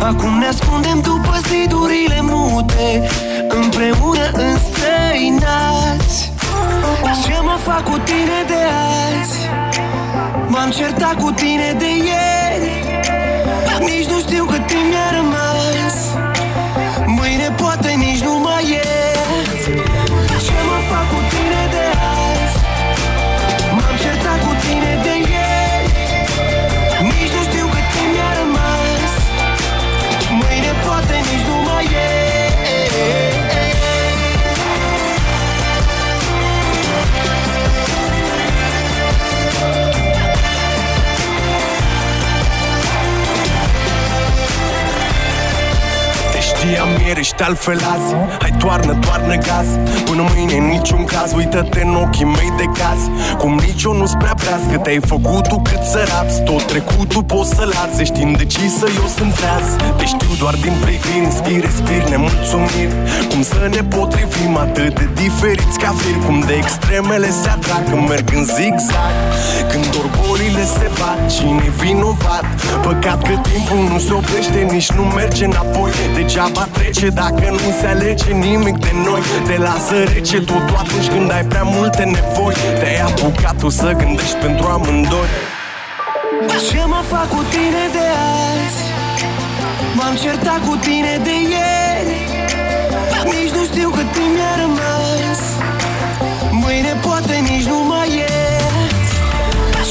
Acum 0.05 0.39
ne 0.39 0.47
ascundem 0.47 1.01
după 1.01 1.41
zidurile 1.49 2.21
mute 2.21 3.09
Împreună 3.49 4.31
înstrăinați 4.33 6.33
Ce 7.25 7.41
mă 7.43 7.59
fac 7.63 7.85
cu 7.85 7.99
tine 7.99 8.45
de 8.47 8.61
azi? 9.21 9.39
M-am 10.47 10.71
certat 10.71 11.15
cu 11.15 11.31
tine 11.31 11.75
de 11.79 11.87
ieri 11.87 12.34
ieri, 47.15 47.21
ești 47.21 47.43
altfel 47.43 47.81
azi. 47.95 48.15
Hai 48.43 48.55
toarnă, 48.59 48.93
toarnă 49.05 49.35
gaz. 49.35 49.69
Până 50.05 50.23
mâine 50.35 50.57
în 50.57 50.67
niciun 50.77 51.05
caz. 51.05 51.33
Uită-te 51.33 51.81
în 51.87 51.95
ochii 51.95 52.25
mei 52.25 52.53
de 52.57 52.67
caz 52.79 53.01
Cum 53.39 53.53
nici 53.67 53.83
eu 53.83 53.93
nu-s 54.01 54.15
prea 54.19 54.35
breaz 54.41 54.63
Că 54.71 54.79
te-ai 54.85 55.01
făcut 55.13 55.49
tu 55.49 55.57
cât 55.69 55.83
să 55.93 56.01
raps 56.13 56.35
Tot 56.49 56.63
trecutul 56.73 57.23
poți 57.33 57.51
să-l 57.57 57.73
arzi. 57.83 58.01
Ești 58.01 58.21
indecisă, 58.21 58.87
eu 59.01 59.07
sunt 59.17 59.33
treaz. 59.39 59.67
Te 59.99 60.05
știu 60.05 60.33
doar 60.43 60.55
din 60.65 60.75
priviri. 60.85 61.25
Inspir, 61.29 61.61
respir, 61.69 62.03
nemulțumiri 62.13 62.95
Cum 63.31 63.43
să 63.43 63.61
ne 63.75 63.83
potrivim 63.95 64.55
atât 64.67 64.93
de 65.01 65.07
diferiți 65.23 65.79
ca 65.83 65.91
fir? 66.01 66.17
Cum 66.27 66.37
de 66.49 66.55
extremele 66.63 67.31
se 67.41 67.49
atrag 67.57 67.83
Când 67.91 68.09
merg 68.09 68.27
în 68.39 68.45
zigzag. 68.57 69.15
Când 69.71 69.91
orbolile 70.03 70.65
se 70.77 70.87
bat 70.99 71.21
Cine 71.35 71.67
vinovat? 71.81 72.47
Păcat 72.87 73.19
că 73.29 73.35
timpul 73.51 73.81
nu 73.93 73.99
se 74.07 74.13
oprește 74.21 74.59
Nici 74.75 74.91
nu 74.99 75.03
merge 75.19 75.45
înapoi. 75.45 75.91
Degeaba 76.17 76.65
trece 76.77 77.04
dacă 77.11 77.51
nu 77.51 77.71
se 77.81 77.87
alege 77.87 78.33
nimic 78.33 78.77
de 78.79 78.91
noi 79.05 79.21
Te 79.47 79.57
lasă 79.59 79.97
rece 80.15 80.39
totul 80.39 80.77
atunci 80.79 81.09
când 81.09 81.33
ai 81.33 81.45
prea 81.45 81.63
multe 81.63 82.03
nevoi. 82.03 82.55
Te-ai 82.79 83.01
apucat 83.01 83.57
tu 83.59 83.69
să 83.69 83.93
gândești 83.99 84.37
pentru 84.37 84.67
amândoi. 84.67 85.29
Ce 86.71 86.83
mă 86.87 87.03
fac 87.11 87.29
cu 87.29 87.43
tine 87.51 87.85
de 87.97 88.07
azi? 88.43 88.81
M-am 89.97 90.15
certat 90.23 90.61
cu 90.69 90.77
tine 90.77 91.21
de 91.23 91.35
ieri. 91.55 92.13
Nici 93.33 93.53
nu 93.57 93.65
știu 93.65 93.89
cât 93.89 94.09
timp 94.13 94.33
mi-a 94.37 94.55
rămas. 94.63 95.41
Mâine 96.51 96.97
poate 97.07 97.35
nici 97.49 97.67
nu 97.73 97.79
mai 97.91 98.09
e. 98.09 98.33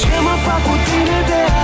Ce 0.00 0.14
mă 0.26 0.34
fac 0.46 0.62
cu 0.62 0.74
tine 0.86 1.18
de 1.26 1.40
azi? 1.52 1.63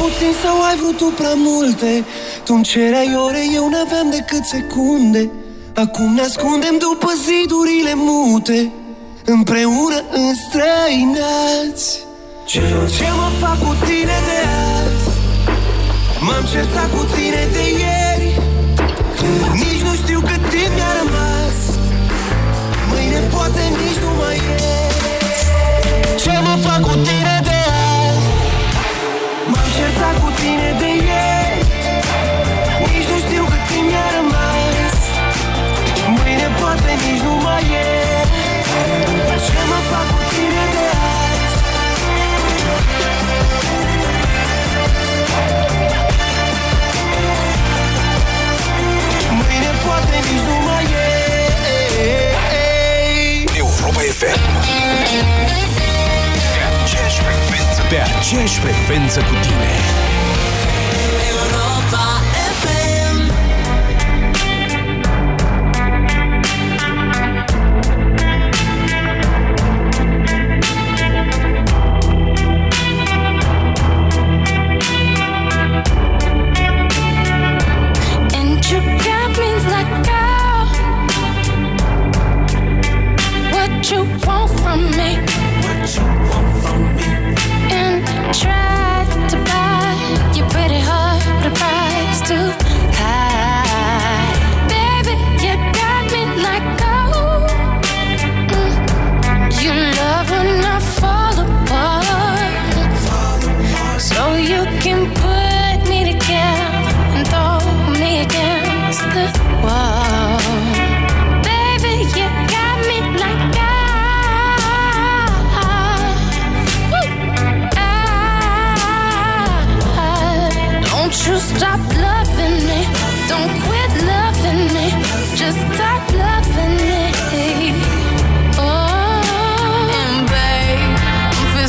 Puțin 0.00 0.32
sau 0.42 0.56
ai 0.68 0.76
vrut 0.80 0.96
tu 0.96 1.12
prea 1.20 1.34
multe? 1.34 2.04
Tu-mi 2.44 2.64
cereai 2.64 3.14
ore, 3.26 3.42
eu 3.54 3.68
n-aveam 3.68 4.10
decât 4.10 4.44
secunde. 4.44 5.30
Acum 5.74 6.14
ne 6.14 6.20
ascundem 6.20 6.76
după 6.78 7.10
zidurile 7.26 7.92
mute 7.94 8.72
Împreună 9.24 10.02
înstrăinați. 10.10 12.04
Ce, 12.44 12.60
ce 12.96 13.06
mă 13.16 13.28
fac 13.40 13.58
cu 13.58 13.74
tine 13.84 14.18
de 14.28 14.38
azi? 14.76 15.18
M-am 16.20 16.44
certat 16.52 16.90
cu 16.90 17.04
tine 17.14 17.48
de 17.52 17.70
ieri 17.70 18.07
nici 37.02 37.22
nu 37.26 37.34
mai 37.44 37.64
e. 37.84 37.88
Ce 39.46 39.60
mă 39.70 39.78
fac 39.90 40.06
cu 40.12 40.20
tine 40.34 40.64
de 40.74 40.84
azi? 41.10 41.56
Mâine 49.38 49.70
poate 49.84 50.16
nici 50.26 50.44
nu 50.48 50.56
mai 50.66 50.84
e. 50.84 51.18
Europa 53.56 54.00
FM 54.18 54.40
Pe 56.54 56.62
aceeași 56.82 57.20
frecvență 57.26 57.80
Pe 57.90 57.98
aceeași 58.16 58.58
frecvență 58.58 59.18
cu 59.20 59.34
tine 59.46 59.72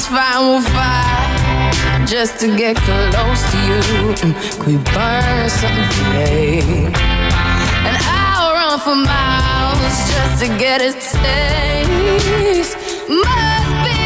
fine 0.10 0.56
with 0.56 0.68
fire 0.70 2.06
just 2.08 2.40
to 2.40 2.56
get 2.58 2.76
close 2.78 3.42
to 3.52 3.58
you. 3.70 3.80
Could 4.58 4.68
we 4.68 4.78
burn 4.92 5.50
something 5.50 5.90
today? 5.98 6.62
And 7.86 7.96
I'll 8.18 8.54
run 8.54 8.80
for 8.80 8.96
miles 8.96 9.98
just 10.12 10.44
to 10.44 10.48
get 10.58 10.82
a 10.82 10.94
taste. 10.94 12.76
Must 13.08 13.72
be 13.86 13.99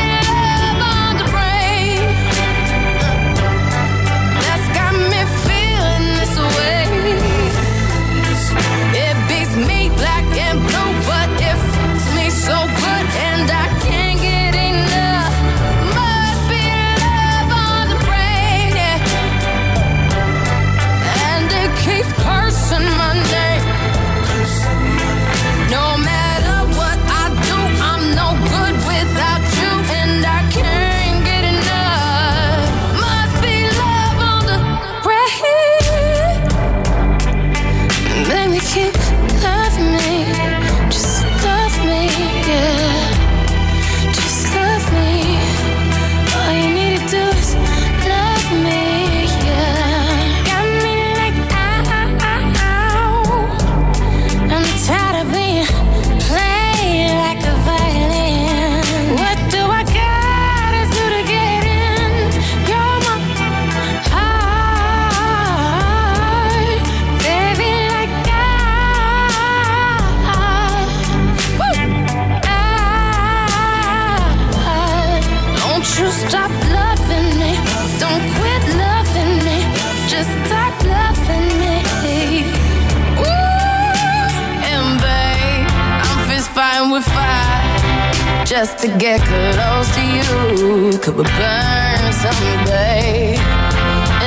just 88.65 88.80
to 88.80 88.88
get 88.97 89.19
close 89.19 89.93
to 89.93 90.02
you. 90.02 90.97
Could 90.99 91.17
we 91.17 91.23
burn 91.23 92.13
someday? 92.13 93.36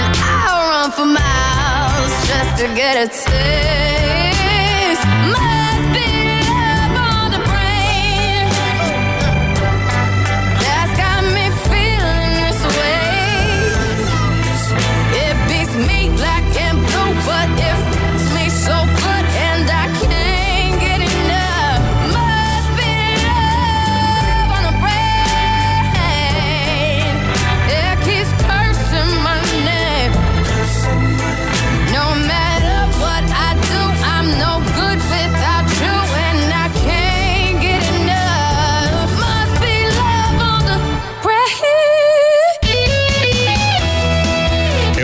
And 0.01 0.13
I'll 0.35 0.69
run 0.69 0.91
for 0.93 1.07
miles 1.07 2.13
just 2.29 2.61
to 2.61 2.67
get 2.75 2.97
a 3.03 3.09
taste. 3.09 4.26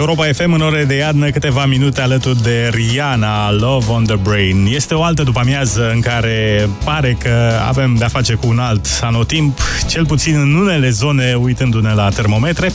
Europa 0.03 0.33
FM 0.33 0.53
în 0.53 0.61
ore 0.61 0.85
de 0.85 0.95
iadnă, 0.95 1.31
câteva 1.31 1.67
minute 1.67 2.01
alături 2.01 2.43
de 2.43 2.71
Rihanna, 2.73 3.53
Love 3.53 3.91
on 3.91 4.05
the 4.05 4.17
Brain. 4.17 4.67
Este 4.71 4.95
o 4.95 5.03
altă 5.03 5.23
după-amiază 5.23 5.91
în 5.95 6.01
care 6.01 6.69
pare 6.85 7.17
că 7.21 7.53
avem 7.69 7.95
de-a 7.95 8.09
face 8.09 8.35
cu 8.35 8.47
un 8.49 8.59
alt 8.59 8.87
anotimp, 9.03 9.59
cel 9.89 10.07
puțin 10.07 10.35
în 10.41 10.55
unele 10.55 10.91
zone, 10.91 11.35
uitându-ne 11.35 11.93
la 11.95 12.09
termometre. 12.09 12.73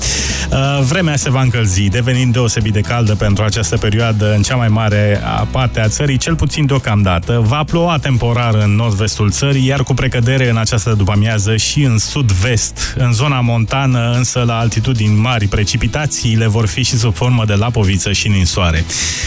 Uh, 0.51 0.79
Vremea 0.81 1.15
se 1.15 1.29
va 1.29 1.41
încălzi, 1.41 1.89
devenind 1.89 2.33
deosebit 2.33 2.73
de 2.73 2.81
caldă 2.81 3.15
pentru 3.15 3.43
această 3.43 3.77
perioadă 3.77 4.33
în 4.33 4.41
cea 4.41 4.55
mai 4.55 4.67
mare 4.67 5.21
a 5.23 5.47
parte 5.51 5.79
a 5.79 5.87
țării, 5.87 6.17
cel 6.17 6.35
puțin 6.35 6.65
deocamdată. 6.65 7.41
Va 7.45 7.63
ploua 7.63 7.97
temporar 7.97 8.53
în 8.53 8.75
nord-vestul 8.75 9.31
țării, 9.31 9.65
iar 9.65 9.83
cu 9.83 9.93
precădere 9.93 10.49
în 10.49 10.57
această 10.57 10.93
după-amiază 10.97 11.55
și 11.55 11.83
în 11.83 11.97
sud-vest. 11.97 12.95
În 12.97 13.13
zona 13.13 13.39
montană, 13.39 14.11
însă, 14.15 14.43
la 14.45 14.57
altitudini 14.57 15.19
mari, 15.19 15.47
precipitațiile 15.47 16.47
vor 16.47 16.67
fi 16.67 16.83
și 16.83 16.97
sub 16.97 17.15
formă 17.17 17.45
de 17.45 17.53
lapoviță 17.53 18.11
și 18.11 18.27
ninsoare. 18.27 18.85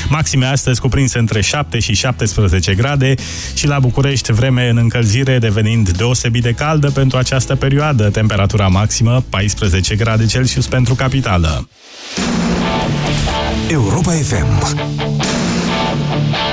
Maxime 0.08 0.46
astăzi 0.46 0.80
cuprinse 0.80 1.18
între 1.18 1.40
7 1.40 1.78
și 1.78 1.94
17 1.94 2.74
grade 2.74 3.14
și 3.54 3.66
la 3.66 3.78
București 3.78 4.32
vreme 4.32 4.68
în 4.68 4.76
încălzire 4.76 5.38
devenind 5.38 5.90
deosebit 5.90 6.42
de 6.42 6.52
caldă 6.52 6.90
pentru 6.90 7.18
această 7.18 7.56
perioadă. 7.56 8.10
Temperatura 8.10 8.68
maximă 8.68 9.24
14 9.28 9.94
grade 9.94 10.26
Celsius 10.26 10.66
pentru 10.66 10.94
capitală. 10.94 11.68
Europa 13.70 14.12
FM 14.12 14.76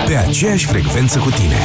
Pe 0.06 0.15
aceeași 0.15 0.65
frecvență 0.65 1.17
cu 1.17 1.30
tine 1.30 1.60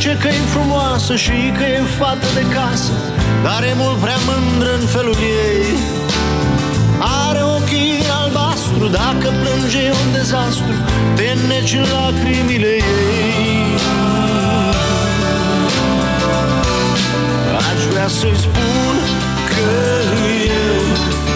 zice 0.00 0.16
că 0.20 0.28
e 0.28 0.42
frumoasă 0.56 1.16
și 1.16 1.30
că 1.58 1.64
e 1.64 1.80
fată 1.98 2.26
de 2.34 2.44
casă 2.54 2.92
Dar 3.42 3.62
e 3.62 3.72
mult 3.76 3.98
prea 4.04 4.20
mândră 4.28 4.74
în 4.80 4.86
felul 4.86 5.16
ei. 5.52 5.66
Are 7.28 7.42
ochii 7.42 8.04
albastru, 8.20 8.86
dacă 8.86 9.28
plânge 9.40 9.78
e 9.78 9.92
un 10.04 10.12
dezastru 10.12 10.74
Te 11.16 11.28
neci 11.48 11.72
în 11.72 11.86
lacrimile 11.94 12.68
ei. 12.68 13.62
Aș 17.68 17.80
vrea 17.90 18.08
să-i 18.08 18.36
spun 18.46 18.94
că 19.50 19.70
eu 20.66 20.82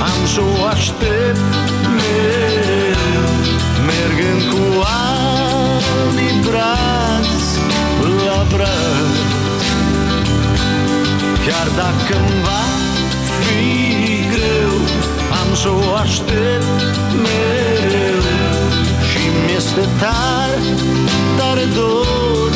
am 0.09 0.20
să 0.33 0.40
o 0.40 0.64
aștept 0.74 1.44
mereu 1.98 3.33
Mergând 3.88 4.42
cu 4.50 4.62
albii 4.96 6.40
braț 6.46 7.13
Chiar 11.75 11.85
dacă-mi 11.85 12.41
va 12.43 12.65
fi 13.41 14.29
greu 14.29 14.75
Am 15.41 15.55
să 15.55 15.69
o 15.69 15.95
aștept 15.95 16.83
mereu. 17.25 18.21
Și 19.11 19.23
mi-este 19.47 19.89
tare, 19.99 20.59
tare 21.37 21.65
dor 21.75 22.51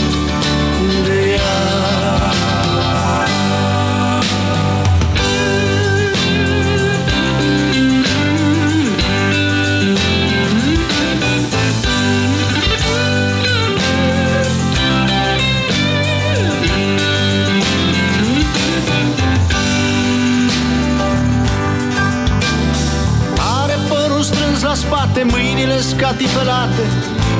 spate, 25.19 25.37
mâinile 25.37 25.81
scatifelate 25.81 26.83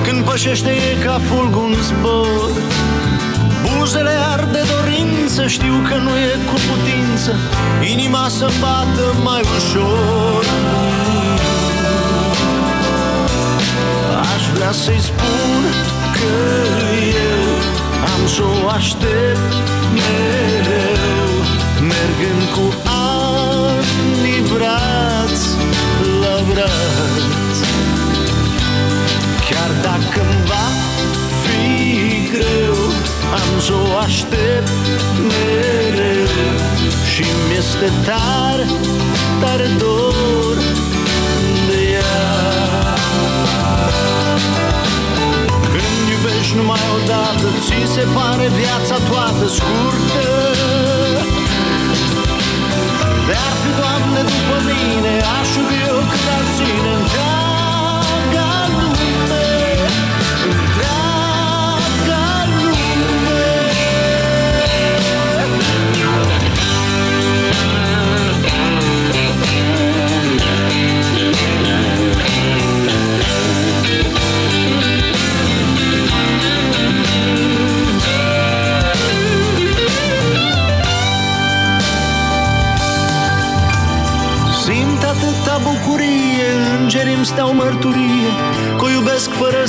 Când 0.03 0.25
pășește 0.25 0.71
e 0.71 1.05
ca 1.05 1.21
fulg 1.29 1.57
un 1.57 1.75
zbor. 1.83 2.51
Buzele 3.63 4.11
arde 4.33 4.61
dorință 4.75 5.47
știu 5.47 5.75
că 5.89 5.95
nu 5.95 6.17
e 6.17 6.35
cu 6.47 6.57
putință 6.69 7.33
Inima 7.93 8.29
să 8.29 8.51
bată 8.61 9.15
mai 9.25 9.41
ușor. 9.57 10.45
Aș 14.35 14.43
vrea 14.55 14.73
să-i 14.73 15.01
spun 15.01 15.61
că 16.13 16.33
eu 17.33 17.49
Am 18.15 18.27
să 18.27 18.43
o 18.43 18.69
aștept 18.69 19.53
mereu 19.95 21.33
Mergând 21.81 22.45
cu 22.55 22.75
ani 22.85 24.49
braț 24.53 25.41
la 26.21 26.53
braț 26.53 27.48
Chiar 29.51 29.71
dacă 29.83 30.21
îmi 30.21 30.45
va 30.47 30.67
fi 31.43 32.31
greu 32.33 32.77
Am 33.41 33.61
să 33.61 33.73
o 33.73 33.97
aștept 33.97 34.71
mereu. 35.29 36.27
Și 37.13 37.25
mi-este 37.49 37.89
tare, 38.05 38.67
tare 39.41 39.69
dor 39.79 40.57
de 41.69 41.79
ea. 41.93 42.27
Când 45.73 46.05
iubești 46.15 46.57
numai 46.57 46.85
odată 46.97 47.47
Ți 47.65 47.93
se 47.93 48.05
pare 48.15 48.47
viața 48.61 48.97
toată 49.11 49.47
scurtă 49.49 50.38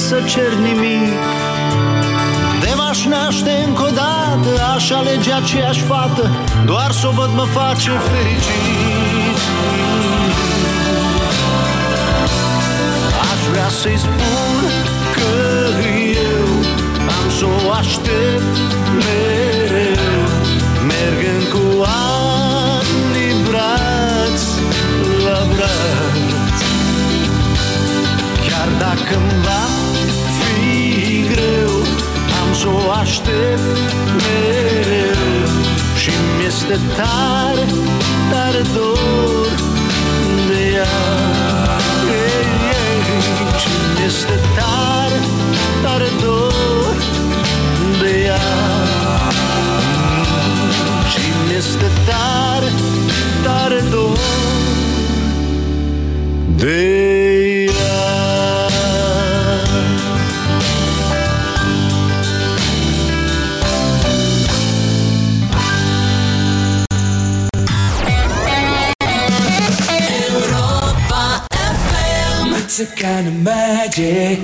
să 0.09 0.21
cer 0.25 0.53
nimic. 0.53 1.19
De 2.59 2.73
m-aș 2.75 3.05
naște 3.05 3.63
încă 3.67 3.81
o 3.81 3.89
dată, 3.89 4.51
aș 4.75 4.89
alege 4.89 5.31
aceeași 5.31 5.81
fată 5.81 6.29
Doar 6.65 6.91
să 6.91 7.07
o 7.07 7.11
văd 7.11 7.29
mă 7.35 7.43
face 7.43 7.91
fericit. 8.11 9.37
Aș 13.31 13.41
vrea 13.51 13.69
să-i 13.69 13.97
spun 13.97 14.55
că 15.15 15.31
eu 16.33 16.47
am 17.17 17.29
să 17.37 17.45
o 17.45 17.71
aștept 17.71 18.55
mereu 19.05 20.25
Mergând 20.87 21.45
cu 21.53 21.83
ani 21.83 23.25
braț 23.49 24.41
la 25.25 25.39
braț. 25.55 26.57
Chiar 28.47 28.67
dacă 28.79 29.15
îmi 29.15 29.41
va 29.43 29.68
să 32.69 32.87
o 32.87 32.91
aștept 32.91 33.77
mereu. 34.23 35.47
Și 35.95 36.11
mi-este 36.37 36.79
tare, 36.95 37.65
tare 38.31 38.61
dor 38.73 39.49
de 40.47 40.71
ea. 40.73 40.97
Ei, 42.23 42.49
ei, 42.81 43.01
Și 43.59 43.69
mi-este 43.95 44.39
tare, 44.57 45.19
tare 45.83 46.09
dor 46.21 46.95
de 48.01 48.21
ea. 48.25 48.47
Și 51.11 51.21
mi-este 51.47 51.89
tare, 52.05 52.71
tare 53.43 53.83
dor 53.89 54.17
de 56.55 57.03
ea 57.03 57.08
magic. 73.99 74.39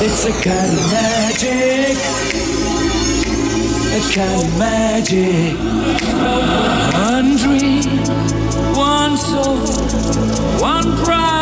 It's 0.00 0.24
a 0.24 0.32
kind 0.42 0.72
of 0.72 0.92
magic. 0.92 1.96
A 3.92 4.00
kind 4.14 4.42
of 4.42 4.58
magic. 4.58 5.54
One 6.94 7.36
dream, 7.36 7.88
one 8.74 9.16
soul, 9.16 9.58
one 10.60 10.96
prize, 11.04 11.35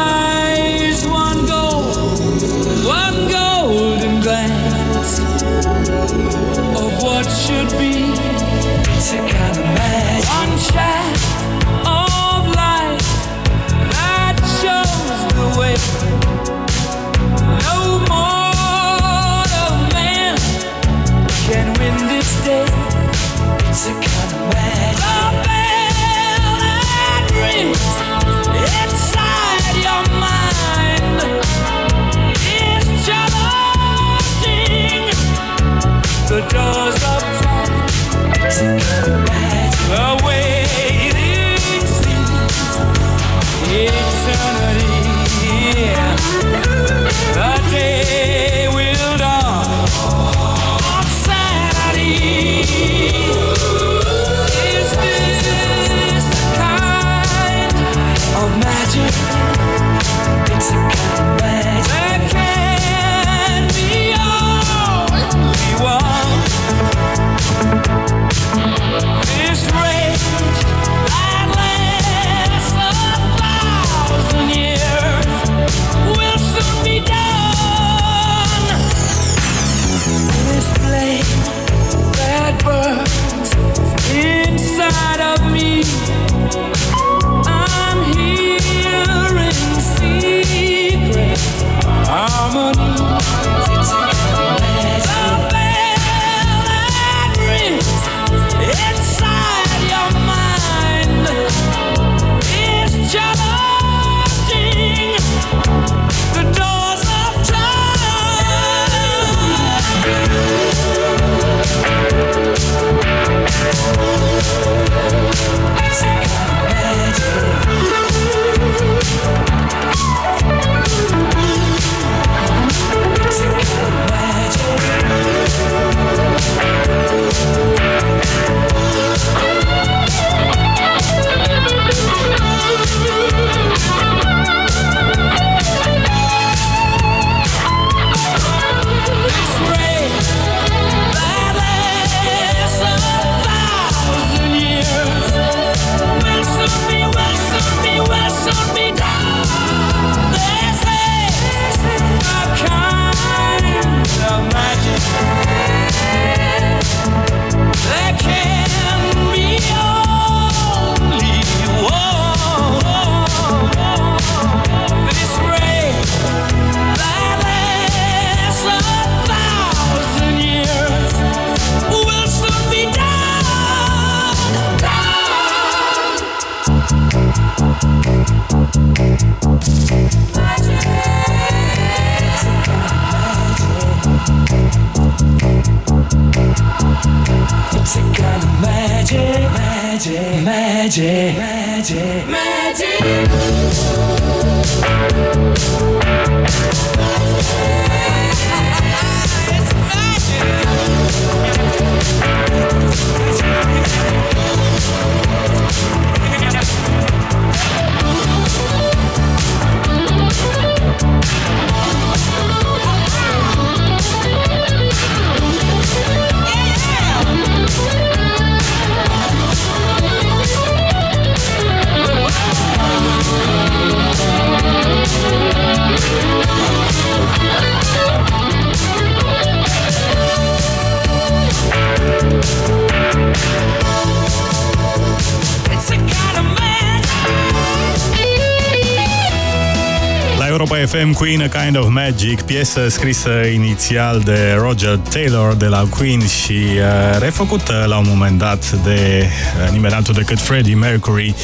FM, 240.95 241.13
Queen, 241.13 241.43
A 241.43 241.49
Kind 241.49 241.77
of 241.77 241.89
Magic, 241.89 242.41
piesă 242.41 242.89
scrisă 242.89 243.31
inițial 243.53 244.21
de 244.21 244.57
Roger 244.59 244.97
Taylor 244.97 245.55
de 245.55 245.67
la 245.67 245.87
Queen 245.91 246.27
și 246.27 246.53
uh, 246.53 247.19
refăcută 247.19 247.85
la 247.89 247.99
un 247.99 248.05
moment 248.09 248.39
dat 248.39 248.71
de 248.71 249.27
uh, 249.65 249.71
nimeni 249.71 249.95
altul 249.95 250.15
decât 250.15 250.41
Freddie 250.41 250.75
Mercury. 250.75 251.35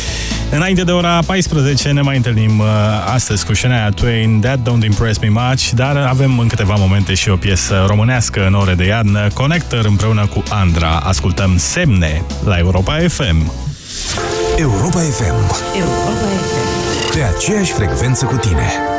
Înainte 0.50 0.82
de 0.82 0.90
ora 0.90 1.18
14 1.26 1.90
ne 1.90 2.00
mai 2.00 2.16
întâlnim 2.16 2.58
uh, 2.58 2.66
astăzi 3.14 3.46
cu 3.46 3.54
Shania 3.54 3.90
Twain, 3.90 4.40
That 4.40 4.58
Don't 4.58 4.84
Impress 4.84 5.18
Me 5.18 5.28
Much, 5.28 5.70
dar 5.74 5.96
avem 5.96 6.38
în 6.38 6.46
câteva 6.46 6.74
momente 6.78 7.14
și 7.14 7.28
o 7.28 7.36
piesă 7.36 7.84
românească 7.86 8.46
în 8.46 8.54
ore 8.54 8.74
de 8.74 8.84
iarnă, 8.84 9.28
Connector 9.34 9.84
împreună 9.84 10.26
cu 10.26 10.42
Andra. 10.48 10.96
Ascultăm 10.96 11.56
Semne 11.58 12.22
la 12.44 12.58
Europa 12.58 12.96
FM. 13.08 13.52
Europa 14.56 15.00
FM. 15.00 15.34
Europa 15.78 16.28
FM. 16.52 17.14
Pe 17.14 17.22
aceeași 17.36 17.72
frecvență 17.72 18.24
cu 18.24 18.36
tine. 18.36 18.98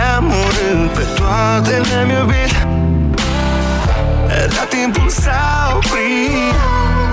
toate 1.51 1.81
le-am 1.89 2.09
iubit. 2.09 2.53
Dar 4.55 4.67
timpul 4.75 5.09
s-a 5.09 5.43
oprit 5.75 6.55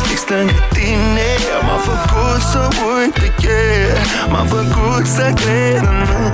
Fix 0.06 0.20
lângă 0.28 0.58
tine 0.72 1.28
M-a 1.66 1.78
făcut 1.88 2.40
să 2.50 2.68
uit 2.86 3.12
pe 3.18 3.28
ieri 3.42 4.08
M-a 4.32 4.44
făcut 4.54 5.06
să 5.06 5.32
cred 5.40 5.82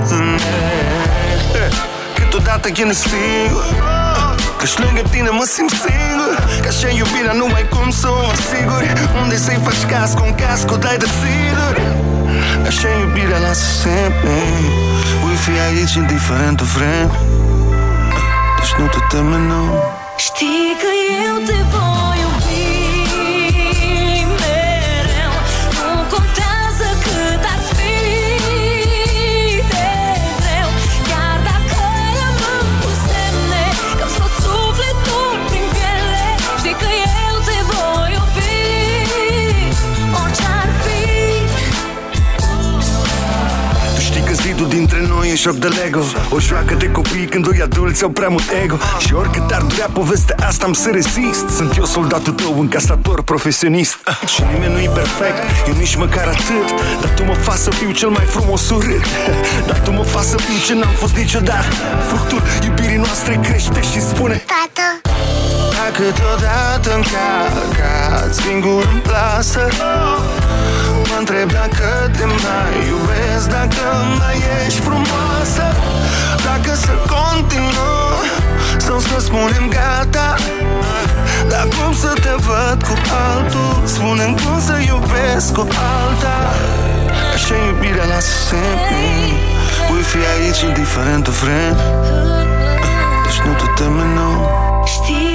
în 0.09 0.25
mine 0.33 1.67
Câteodată 2.15 2.67
e 2.67 2.93
singur 2.93 3.65
Că 4.57 4.65
și 4.65 4.79
lângă 4.83 5.01
tine 5.11 5.29
mă 5.29 5.45
simt 5.55 5.73
singur. 5.85 6.33
Ca 6.63 6.67
așa 6.67 6.89
iubirea 6.99 7.33
nu 7.41 7.47
mai 7.53 7.65
cum 7.73 7.89
să 7.89 8.07
o 8.09 8.19
asiguri 8.35 8.87
Unde 9.21 9.37
să-i 9.37 9.59
faci 9.63 9.83
caz 9.91 10.13
cu 10.13 10.23
un 10.25 10.35
caz 10.41 10.59
cu 10.69 10.75
dai 10.75 10.97
de 10.97 11.09
sigur 11.19 11.75
Așa 12.69 12.87
iubirea 13.01 13.39
lasă 13.45 13.67
semne 13.81 14.39
Voi 15.21 15.35
fi 15.43 15.53
aici 15.65 15.93
indiferent 15.93 16.57
de 16.57 16.67
vreme. 16.75 17.11
Deci 17.11 17.44
nu 18.77 18.87
te 18.87 18.97
teme, 19.09 19.37
nu 19.37 19.83
Știi 20.17 20.75
că 20.81 20.87
eu 21.27 21.35
te 21.45 21.59
voi 21.71 22.14
știi 44.55 44.67
că 44.67 44.73
zidul 44.73 44.79
dintre 44.79 45.07
noi 45.07 45.31
e 45.31 45.35
joc 45.35 45.55
de 45.55 45.67
Lego. 45.67 46.03
O 46.29 46.39
joacă 46.39 46.73
de 46.73 46.91
copii 46.91 47.25
când 47.25 47.43
doi 47.43 47.61
adulți 47.61 48.03
au 48.03 48.09
prea 48.09 48.27
mult 48.27 48.43
ego. 48.63 48.77
Și 48.99 49.13
oricât 49.13 49.51
ar 49.51 49.61
durea 49.61 49.89
povestea 49.93 50.35
asta 50.47 50.65
am 50.65 50.73
să 50.73 50.89
rezist. 50.89 51.47
Sunt 51.55 51.77
eu 51.77 51.85
soldatul 51.85 52.33
tău, 52.33 52.59
încasator 52.59 53.21
profesionist. 53.21 53.97
Și 54.33 54.41
nimeni 54.53 54.73
nu 54.73 54.79
e 54.79 54.89
perfect, 54.89 55.67
eu 55.67 55.73
nici 55.77 55.95
măcar 55.95 56.27
atât. 56.27 56.67
Dar 57.01 57.09
tu 57.15 57.23
mă 57.23 57.33
faci 57.33 57.57
să 57.57 57.69
fiu 57.69 57.91
cel 57.91 58.09
mai 58.09 58.25
frumos 58.25 58.69
urât. 58.69 59.05
Dar 59.67 59.79
tu 59.79 59.91
mă 59.91 60.03
faci 60.03 60.23
să 60.23 60.37
fiu 60.37 60.57
ce 60.65 60.73
n-am 60.73 60.93
fost 60.93 61.15
niciodată. 61.15 61.75
Fructul 62.07 62.41
iubirii 62.63 62.97
noastre 62.97 63.39
crește 63.43 63.81
și 63.81 64.01
spune 64.01 64.43
Tată. 64.53 64.87
Dacă 65.71 66.03
deodată 66.19 66.95
încarcat 66.95 68.33
singur 68.33 68.89
în 68.93 68.99
plasă 68.99 69.67
Mă 71.15 71.21
întreb 71.21 71.51
dacă 71.51 71.87
te 72.17 72.25
mai 72.25 72.73
iubesc 72.87 73.45
Dacă 73.49 73.85
mai 74.19 74.37
ești 74.65 74.79
frumoasă 74.79 75.65
Dacă 76.47 76.71
să 76.85 76.93
continuăm 77.15 78.23
Sau 78.77 78.99
să 78.99 79.19
spunem 79.19 79.65
gata. 79.77 80.35
Dar 81.49 81.67
cum 81.75 81.93
să 81.93 82.11
te 82.23 82.33
văd 82.47 82.79
cu 82.87 82.95
altul 83.27 83.75
spune 83.85 84.25
cum 84.41 84.55
să 84.67 84.75
iubesc 84.87 85.53
cu 85.53 85.67
alta. 85.99 86.37
Așa 87.33 87.55
iubirea 87.67 88.05
lasă 88.13 88.35
semne 88.47 89.05
Voi 89.89 90.03
fi 90.11 90.19
aici 90.33 90.61
indiferent 90.61 91.23
de 91.23 91.33
vreme. 91.41 91.83
Deci 93.25 93.39
nu 93.45 93.53
te 93.59 93.67
teme, 93.75 94.03
nu 94.17 94.29
Știi 94.85 95.34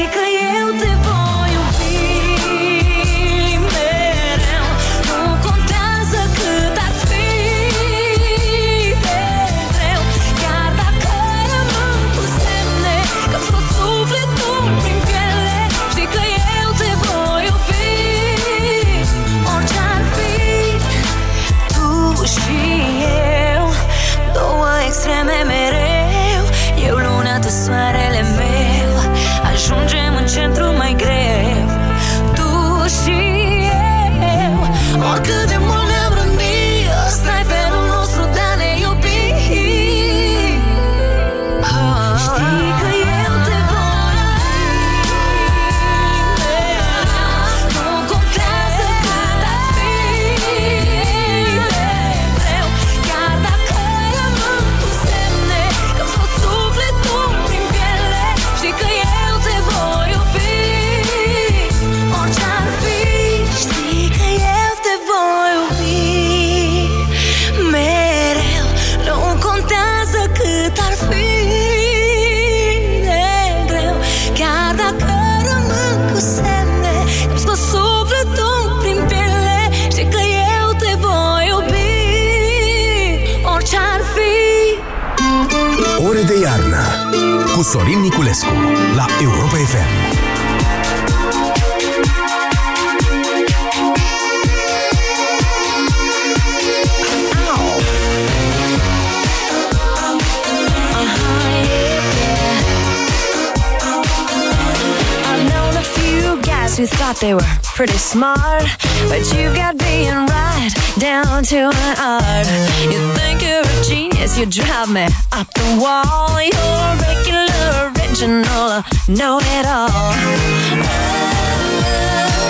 smart, 108.10 108.64
but 109.08 109.22
you've 109.32 109.54
got 109.54 109.78
being 109.78 110.26
right 110.26 110.70
down 110.98 111.44
to 111.44 111.70
an 111.70 111.96
art. 111.96 112.46
You 112.90 112.98
think 113.14 113.40
you're 113.40 113.62
a 113.62 113.82
genius, 113.84 114.36
you 114.36 114.46
drive 114.46 114.90
me 114.90 115.06
up 115.30 115.46
the 115.54 115.78
wall. 115.80 116.42
You're 116.42 116.90
a 116.90 116.96
regular, 117.06 117.92
original, 117.94 118.82
know 119.06 119.38
it 119.38 119.66
all. 119.66 119.90
Oh, 119.92 120.14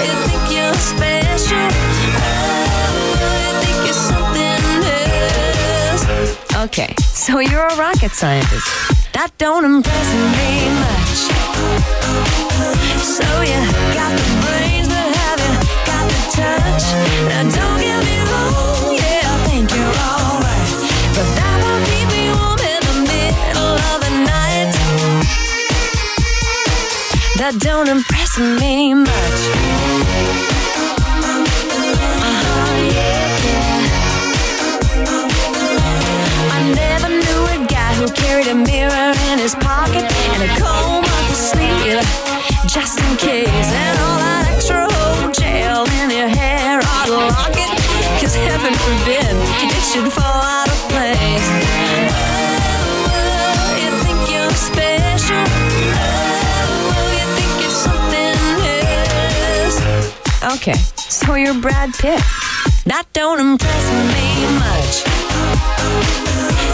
you 0.06 0.14
think 0.28 0.44
you're 0.56 0.72
special? 0.80 1.68
Oh? 2.16 2.70
Okay, 6.64 6.94
so 6.98 7.40
you're 7.40 7.66
a 7.66 7.76
rocket 7.76 8.12
scientist. 8.12 8.66
That 9.12 9.30
don't 9.36 9.64
impress 9.66 10.12
me 10.36 10.70
much. 10.80 11.20
So 13.04 13.28
you 13.42 13.60
got 13.92 14.12
the 14.16 14.24
brains, 14.44 14.79
touch? 16.30 16.84
Now 17.28 17.42
don't 17.42 17.78
get 17.80 18.00
me 18.06 18.16
wrong, 18.30 18.94
yeah, 18.94 19.34
I 19.34 19.36
think 19.48 19.66
you're 19.74 19.96
alright, 20.10 20.70
but 21.16 21.26
that 21.36 21.56
won't 21.64 21.84
keep 21.90 22.06
me 22.14 22.30
warm 22.30 22.60
in 22.62 22.80
the 22.88 22.96
middle 23.10 23.76
of 23.90 23.98
the 24.04 24.12
night. 24.30 24.70
That 27.38 27.54
don't 27.58 27.88
impress 27.88 28.38
me 28.38 28.94
much. 28.94 29.40
Uh-huh. 32.22 32.70
I 36.52 36.60
never 36.74 37.08
knew 37.08 37.42
a 37.56 37.66
guy 37.66 37.92
who 37.94 38.06
carried 38.12 38.48
a 38.48 38.54
mirror 38.54 39.12
in 39.30 39.38
his 39.38 39.54
pocket 39.56 40.04
and 40.04 40.42
a 40.46 40.50
comb 40.60 41.04
up 41.04 41.26
his 41.28 41.38
sleeve 41.50 42.00
just 42.66 43.00
in 43.00 43.16
case. 43.16 43.48
And 43.48 43.98
all 43.98 44.18
that 44.18 44.39
in 45.70 46.10
your 46.10 46.28
hair 46.28 46.80
lock 47.08 47.54
it, 47.54 47.70
cause 48.20 48.34
heaven 48.34 48.74
forbid 48.74 49.22
it 49.24 49.82
should 49.82 50.10
fall 50.12 50.42
out 50.42 50.68
of 50.68 50.74
place. 50.90 51.48
Oh? 52.02 52.26
Oh? 60.42 60.54
Okay, 60.54 60.78
so 60.96 61.34
you're 61.34 61.54
Brad 61.54 61.92
Pitt. 61.94 62.20
That 62.86 63.06
don't 63.12 63.38
impress 63.40 63.86
me 64.10 64.46
much. 64.58 65.04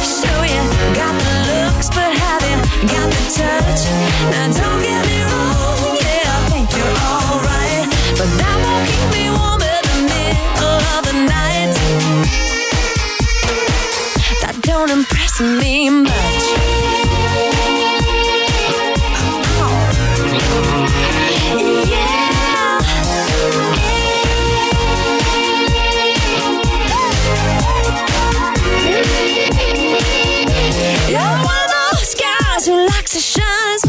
So 0.01 0.32
you 0.42 0.62
got 0.97 1.14
the 1.20 1.36
looks, 1.53 1.88
but 1.90 2.11
have 2.16 2.42
you 2.49 2.57
got 2.88 3.09
the 3.12 3.22
touch? 3.36 3.82
Now 4.32 4.49
don't 4.57 4.80
get 4.80 5.05
me 5.07 5.18
wrong, 5.28 5.97
yeah, 6.01 6.24
I 6.24 6.49
think 6.49 6.66
you're 6.72 6.97
alright, 7.05 7.26
don't 14.87 14.99
impress 14.99 15.41
me 15.41 15.91
much. 15.91 16.12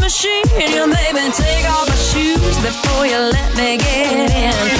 Machine, 0.00 0.42
you 0.58 0.86
baby, 0.86 1.30
take 1.32 1.68
off 1.68 1.88
my 1.88 1.94
shoes 1.94 2.58
before 2.58 3.06
you 3.06 3.18
let 3.18 3.56
me 3.56 3.76
get 3.76 4.30
in 4.30 4.77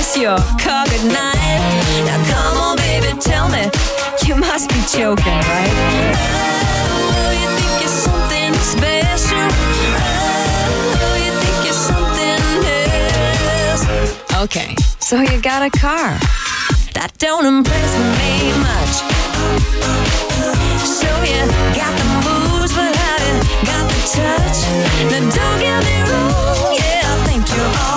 kiss 0.00 0.16
your 0.16 0.38
car 0.64 0.86
goodnight. 0.86 1.60
Now 2.06 2.18
come 2.32 2.56
on, 2.64 2.76
baby, 2.78 3.12
tell 3.20 3.48
me 3.50 3.68
you 4.26 4.34
must 4.34 4.70
be 4.70 4.80
joking, 4.96 5.40
right? 5.52 5.74
Oh, 6.88 7.30
you 7.40 7.48
think 7.58 7.72
you're 7.82 7.98
something 8.08 8.52
special? 8.74 9.46
Oh, 11.04 11.16
you 11.24 11.32
think 11.42 11.58
you're 11.66 11.82
something 11.90 12.40
else? 13.68 13.84
Okay, 14.44 14.74
so 14.98 15.20
you 15.20 15.36
got 15.42 15.60
a 15.62 15.70
car. 15.70 16.18
That 16.94 17.10
don't 17.18 17.44
impress 17.44 17.92
me 18.18 18.32
much. 18.68 18.94
So 20.98 21.10
you 21.28 21.40
got 21.76 21.92
the 22.00 22.06
moves, 22.24 22.72
but 22.72 22.92
have 23.02 23.22
you 23.28 23.36
got 23.68 23.84
the 23.92 24.00
touch? 24.16 24.60
Now 25.12 25.20
don't 25.36 25.58
get 25.60 25.78
me 25.84 25.96
wrong, 26.08 26.72
yeah, 26.80 27.12
I 27.12 27.16
think 27.26 27.44
you're 27.54 27.89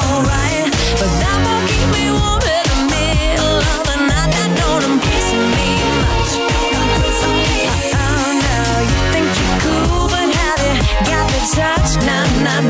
touch? 11.52 11.96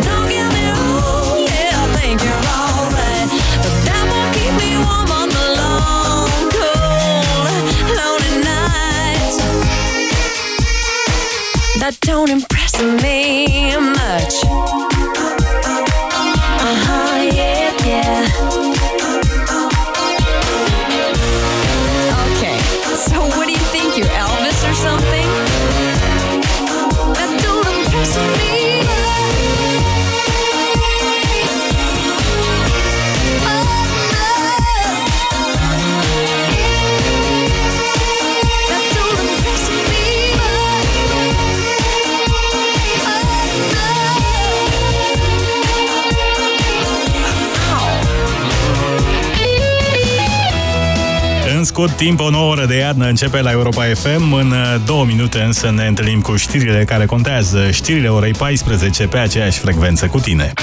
Don't 0.03 0.27
get 0.29 0.47
me 0.53 0.65
wrong, 0.71 1.37
yeah, 1.37 1.83
I 1.83 1.87
think 1.95 2.21
you're 2.23 2.45
alright, 2.57 3.29
but 3.61 3.75
that 3.85 4.03
won't 4.09 4.33
keep 4.33 4.53
me 4.61 4.69
warm 4.81 5.09
on 5.11 5.29
the 5.29 5.45
long, 5.61 6.49
cold, 6.57 7.65
lonely 7.97 8.33
nights 8.43 9.37
that 11.79 11.95
don't 12.01 12.29
impress 12.29 12.73
me 12.81 13.77
much. 13.77 14.92
Me 28.63 29.02
scurt 51.73 51.97
timp, 51.97 52.19
o 52.19 52.29
nouă 52.29 52.51
oră 52.51 52.65
de 52.65 52.75
iarnă 52.75 53.07
începe 53.07 53.41
la 53.41 53.51
Europa 53.51 53.83
FM. 53.93 54.31
În 54.31 54.51
uh, 54.51 54.81
două 54.85 55.05
minute 55.05 55.39
însă 55.39 55.71
ne 55.71 55.87
întâlnim 55.87 56.21
cu 56.21 56.35
știrile 56.35 56.85
care 56.85 57.05
contează. 57.05 57.71
Știrile 57.71 58.07
orei 58.07 58.31
14 58.31 59.07
pe 59.07 59.17
aceeași 59.17 59.59
frecvență 59.59 60.07
cu 60.07 60.19
tine. 60.19 60.53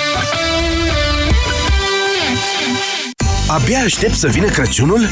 Abia 3.46 3.78
aștept 3.78 4.14
să 4.14 4.26
vină 4.26 4.46
Crăciunul? 4.46 5.08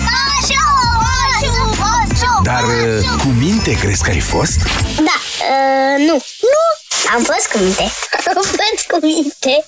Dar 2.43 2.63
uh, 2.63 3.09
cu 3.19 3.29
minte 3.39 3.73
crezi 3.73 4.03
că 4.03 4.11
ai 4.11 4.21
fost? 4.21 4.63
Da, 4.97 5.19
uh, 5.51 6.07
nu. 6.07 6.13
Nu, 6.41 6.88
am 7.15 7.23
fost 7.23 7.47
cu 7.53 7.59
minte. 7.63 7.83
Am 8.29 8.43
fost 8.43 8.87
cu 8.91 8.99
minte. 9.03 9.53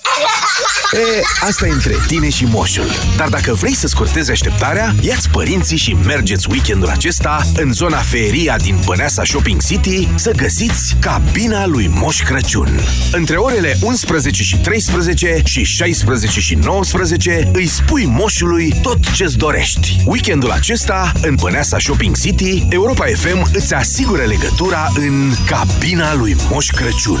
E, 0.91 1.21
asta 1.39 1.67
e 1.67 1.71
între 1.71 1.95
tine 2.07 2.29
și 2.29 2.45
moșul. 2.45 2.91
Dar 3.17 3.29
dacă 3.29 3.53
vrei 3.53 3.75
să 3.75 3.87
scurtezi 3.87 4.31
așteptarea, 4.31 4.93
ia-ți 5.01 5.29
părinții 5.29 5.77
și 5.77 5.97
mergeți 6.05 6.47
weekendul 6.49 6.89
acesta 6.89 7.41
în 7.55 7.73
zona 7.73 7.97
feria 7.97 8.57
din 8.57 8.79
Băneasa 8.85 9.23
Shopping 9.23 9.61
City 9.63 10.07
să 10.15 10.31
găsiți 10.31 10.95
cabina 10.99 11.65
lui 11.65 11.87
Moș 11.93 12.21
Crăciun. 12.21 12.79
Între 13.11 13.35
orele 13.35 13.77
11 13.81 14.43
și 14.43 14.57
13 14.57 15.41
și 15.45 15.63
16 15.63 16.39
și 16.39 16.55
19 16.55 17.49
îi 17.53 17.67
spui 17.67 18.05
moșului 18.05 18.73
tot 18.81 18.97
ce-ți 19.13 19.37
dorești. 19.37 19.97
Weekendul 20.05 20.51
acesta, 20.51 21.11
în 21.21 21.35
Băneasa 21.35 21.77
Shopping 21.79 22.17
City, 22.17 22.65
Europa 22.69 23.05
FM 23.05 23.49
îți 23.53 23.73
asigură 23.73 24.23
legătura 24.23 24.87
în 24.95 25.33
cabina 25.45 26.13
lui 26.15 26.35
Moș 26.49 26.69
Crăciun. 26.69 27.20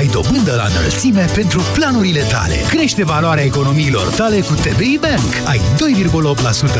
Ai 0.00 0.06
dobândă 0.06 0.54
la 0.56 0.66
înălțime 0.76 1.24
pentru 1.34 1.62
planurile 1.74 2.20
tale. 2.20 2.54
Crește 2.68 3.04
valoarea 3.04 3.44
economiilor 3.44 4.06
tale 4.06 4.40
cu 4.40 4.54
TBI 4.54 4.98
Bank. 5.00 5.32
Ai 5.44 5.60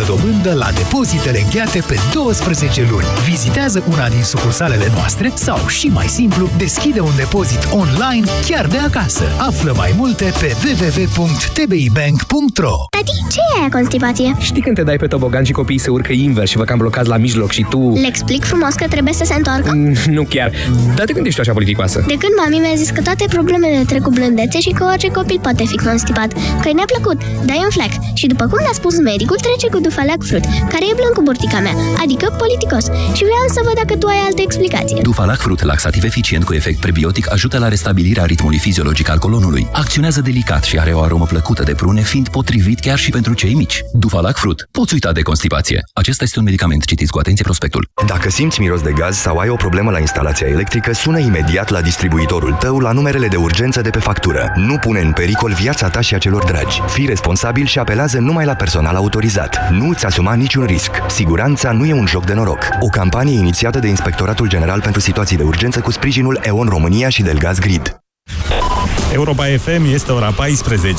2,8% 0.03 0.07
dobândă 0.07 0.53
la 0.53 0.69
depozitele 0.75 1.41
încheiate 1.41 1.83
pe 1.87 1.97
12 2.15 2.87
luni. 2.91 3.05
Vizitează 3.29 3.83
una 3.91 4.09
din 4.09 4.23
sucursalele 4.23 4.91
noastre 4.95 5.31
sau, 5.35 5.67
și 5.69 5.87
mai 5.87 6.07
simplu, 6.07 6.49
deschide 6.57 7.01
un 7.01 7.11
depozit 7.17 7.69
online 7.73 8.27
chiar 8.47 8.67
de 8.67 8.79
acasă. 8.79 9.23
Află 9.39 9.73
mai 9.77 9.95
multe 9.97 10.33
pe 10.41 10.55
www.tbibank.ro 10.65 12.75
Tati, 12.91 13.13
ce 13.31 13.39
e 13.55 13.59
aia 13.59 13.69
constipație? 13.73 14.37
Știi 14.39 14.63
când 14.63 14.77
te 14.77 14.83
dai 14.83 14.97
pe 14.97 15.07
tobogan 15.07 15.45
și 15.45 15.53
copiii 15.53 15.79
se 15.79 15.91
urcă 15.91 16.13
invers 16.13 16.51
și 16.51 16.57
vă 16.57 16.65
cam 16.65 16.79
blocați 16.79 17.09
la 17.09 17.17
mijloc 17.17 17.51
și 17.51 17.67
tu... 17.69 17.93
Le 17.95 18.07
explic 18.07 18.45
frumos 18.45 18.75
că 18.75 18.87
trebuie 18.89 19.15
să 19.15 19.25
se 19.25 19.35
întoarcă? 19.35 19.71
Mm, 19.75 19.95
Nu 20.07 20.23
chiar. 20.23 20.51
Dar 20.95 21.07
de 21.07 21.13
când 21.13 21.25
ești 21.27 21.35
tu 21.37 21.41
așa 21.41 21.53
politicoasă? 21.53 22.05
De 22.07 22.17
când 22.17 22.33
mami 22.37 22.57
mi-a 22.59 22.75
zis 22.77 22.91
că 22.91 23.01
toate 23.11 23.35
problemele 23.37 23.85
trec 23.87 24.03
cu 24.03 24.11
blândețe 24.11 24.59
și 24.61 24.71
că 24.71 24.85
orice 24.85 25.09
copil 25.09 25.39
poate 25.43 25.65
fi 25.65 25.77
constipat, 25.77 26.31
că 26.63 26.69
i 26.69 26.73
ne-a 26.73 26.91
plăcut, 26.95 27.19
dai 27.49 27.61
un 27.67 27.71
flac. 27.71 27.93
Și 28.15 28.27
după 28.27 28.45
cum 28.51 28.59
ne-a 28.61 28.77
spus 28.81 28.95
medicul, 28.99 29.39
trece 29.47 29.69
cu 29.75 29.79
Dufalac 29.81 30.21
Fruit, 30.29 30.45
care 30.73 30.85
e 30.91 30.99
blând 30.99 31.15
cu 31.15 31.23
burtica 31.23 31.59
mea, 31.67 31.75
adică 32.03 32.27
politicos. 32.43 32.85
Și 33.17 33.25
vreau 33.31 33.47
să 33.57 33.61
văd 33.67 33.75
dacă 33.83 33.95
tu 33.97 34.07
ai 34.07 34.21
altă 34.27 34.41
explicație. 34.43 35.01
Dufalac 35.03 35.41
Fruit, 35.45 35.63
laxativ 35.63 36.05
eficient 36.05 36.45
cu 36.45 36.55
efect 36.55 36.81
prebiotic, 36.81 37.33
ajută 37.33 37.59
la 37.59 37.69
restabilirea 37.69 38.25
ritmului 38.25 38.59
fiziologic 38.59 39.09
al 39.09 39.19
colonului. 39.19 39.67
Acționează 39.73 40.21
delicat 40.21 40.63
și 40.65 40.79
are 40.79 40.93
o 40.93 41.01
aromă 41.01 41.25
plăcută 41.25 41.63
de 41.63 41.75
prune, 41.75 42.01
fiind 42.01 42.29
potrivit 42.29 42.79
chiar 42.81 42.99
și 42.99 43.11
pentru 43.11 43.35
cei 43.35 43.55
mici. 43.55 43.81
Dufalac 43.93 44.37
Fruit. 44.37 44.69
Poți 44.71 44.93
uita 44.93 45.13
de 45.13 45.23
constipație. 45.23 45.81
Acesta 45.93 46.25
este 46.25 46.39
un 46.39 46.45
medicament. 46.45 46.85
Citiți 46.85 47.11
cu 47.11 47.19
atenție 47.19 47.45
prospectul. 47.45 47.89
Dacă 48.07 48.31
simți 48.31 48.61
miros 48.61 48.81
de 48.81 48.93
gaz 48.93 49.17
sau 49.17 49.37
ai 49.37 49.49
o 49.49 49.57
problemă 49.57 49.91
la 49.91 49.99
instalația 49.99 50.47
electrică, 50.47 50.93
sună 50.93 51.19
imediat 51.19 51.69
la 51.71 51.81
distribuitorul 51.81 52.53
tău 52.53 52.79
la 52.91 52.97
numerele 52.97 53.29
de 53.29 53.37
urgență 53.37 53.81
de 53.81 53.91
pe 53.91 53.99
factură. 53.99 54.53
Nu 54.57 54.77
pune 54.77 55.01
în 55.01 55.13
pericol 55.13 55.53
viața 55.53 55.89
ta 55.89 56.01
și 56.01 56.15
a 56.15 56.19
celor 56.19 56.45
dragi. 56.45 56.81
Fii 56.87 57.07
responsabil 57.07 57.67
și 57.67 57.79
apelează 57.79 58.19
numai 58.19 58.45
la 58.45 58.55
personal 58.55 58.95
autorizat. 58.95 59.71
Nu 59.71 59.89
îți 59.89 60.07
asuma 60.07 60.35
niciun 60.35 60.65
risc. 60.65 60.91
Siguranța 61.09 61.73
nu 61.73 61.85
e 61.85 61.93
un 61.93 62.07
joc 62.07 62.25
de 62.25 62.35
noroc. 62.35 62.69
O 62.81 62.87
campanie 62.87 63.39
inițiată 63.39 63.79
de 63.79 63.87
Inspectoratul 63.89 64.49
General 64.49 64.81
pentru 64.81 65.01
Situații 65.01 65.37
de 65.37 65.43
Urgență 65.43 65.81
cu 65.81 65.91
sprijinul 65.91 66.41
EON 66.43 66.69
România 66.69 67.09
și 67.09 67.23
Delgaz 67.23 67.59
Grid. 67.59 68.01
Europa 69.13 69.45
FM 69.45 69.85
este 69.93 70.13
ora 70.13 70.31
14. 70.31 70.89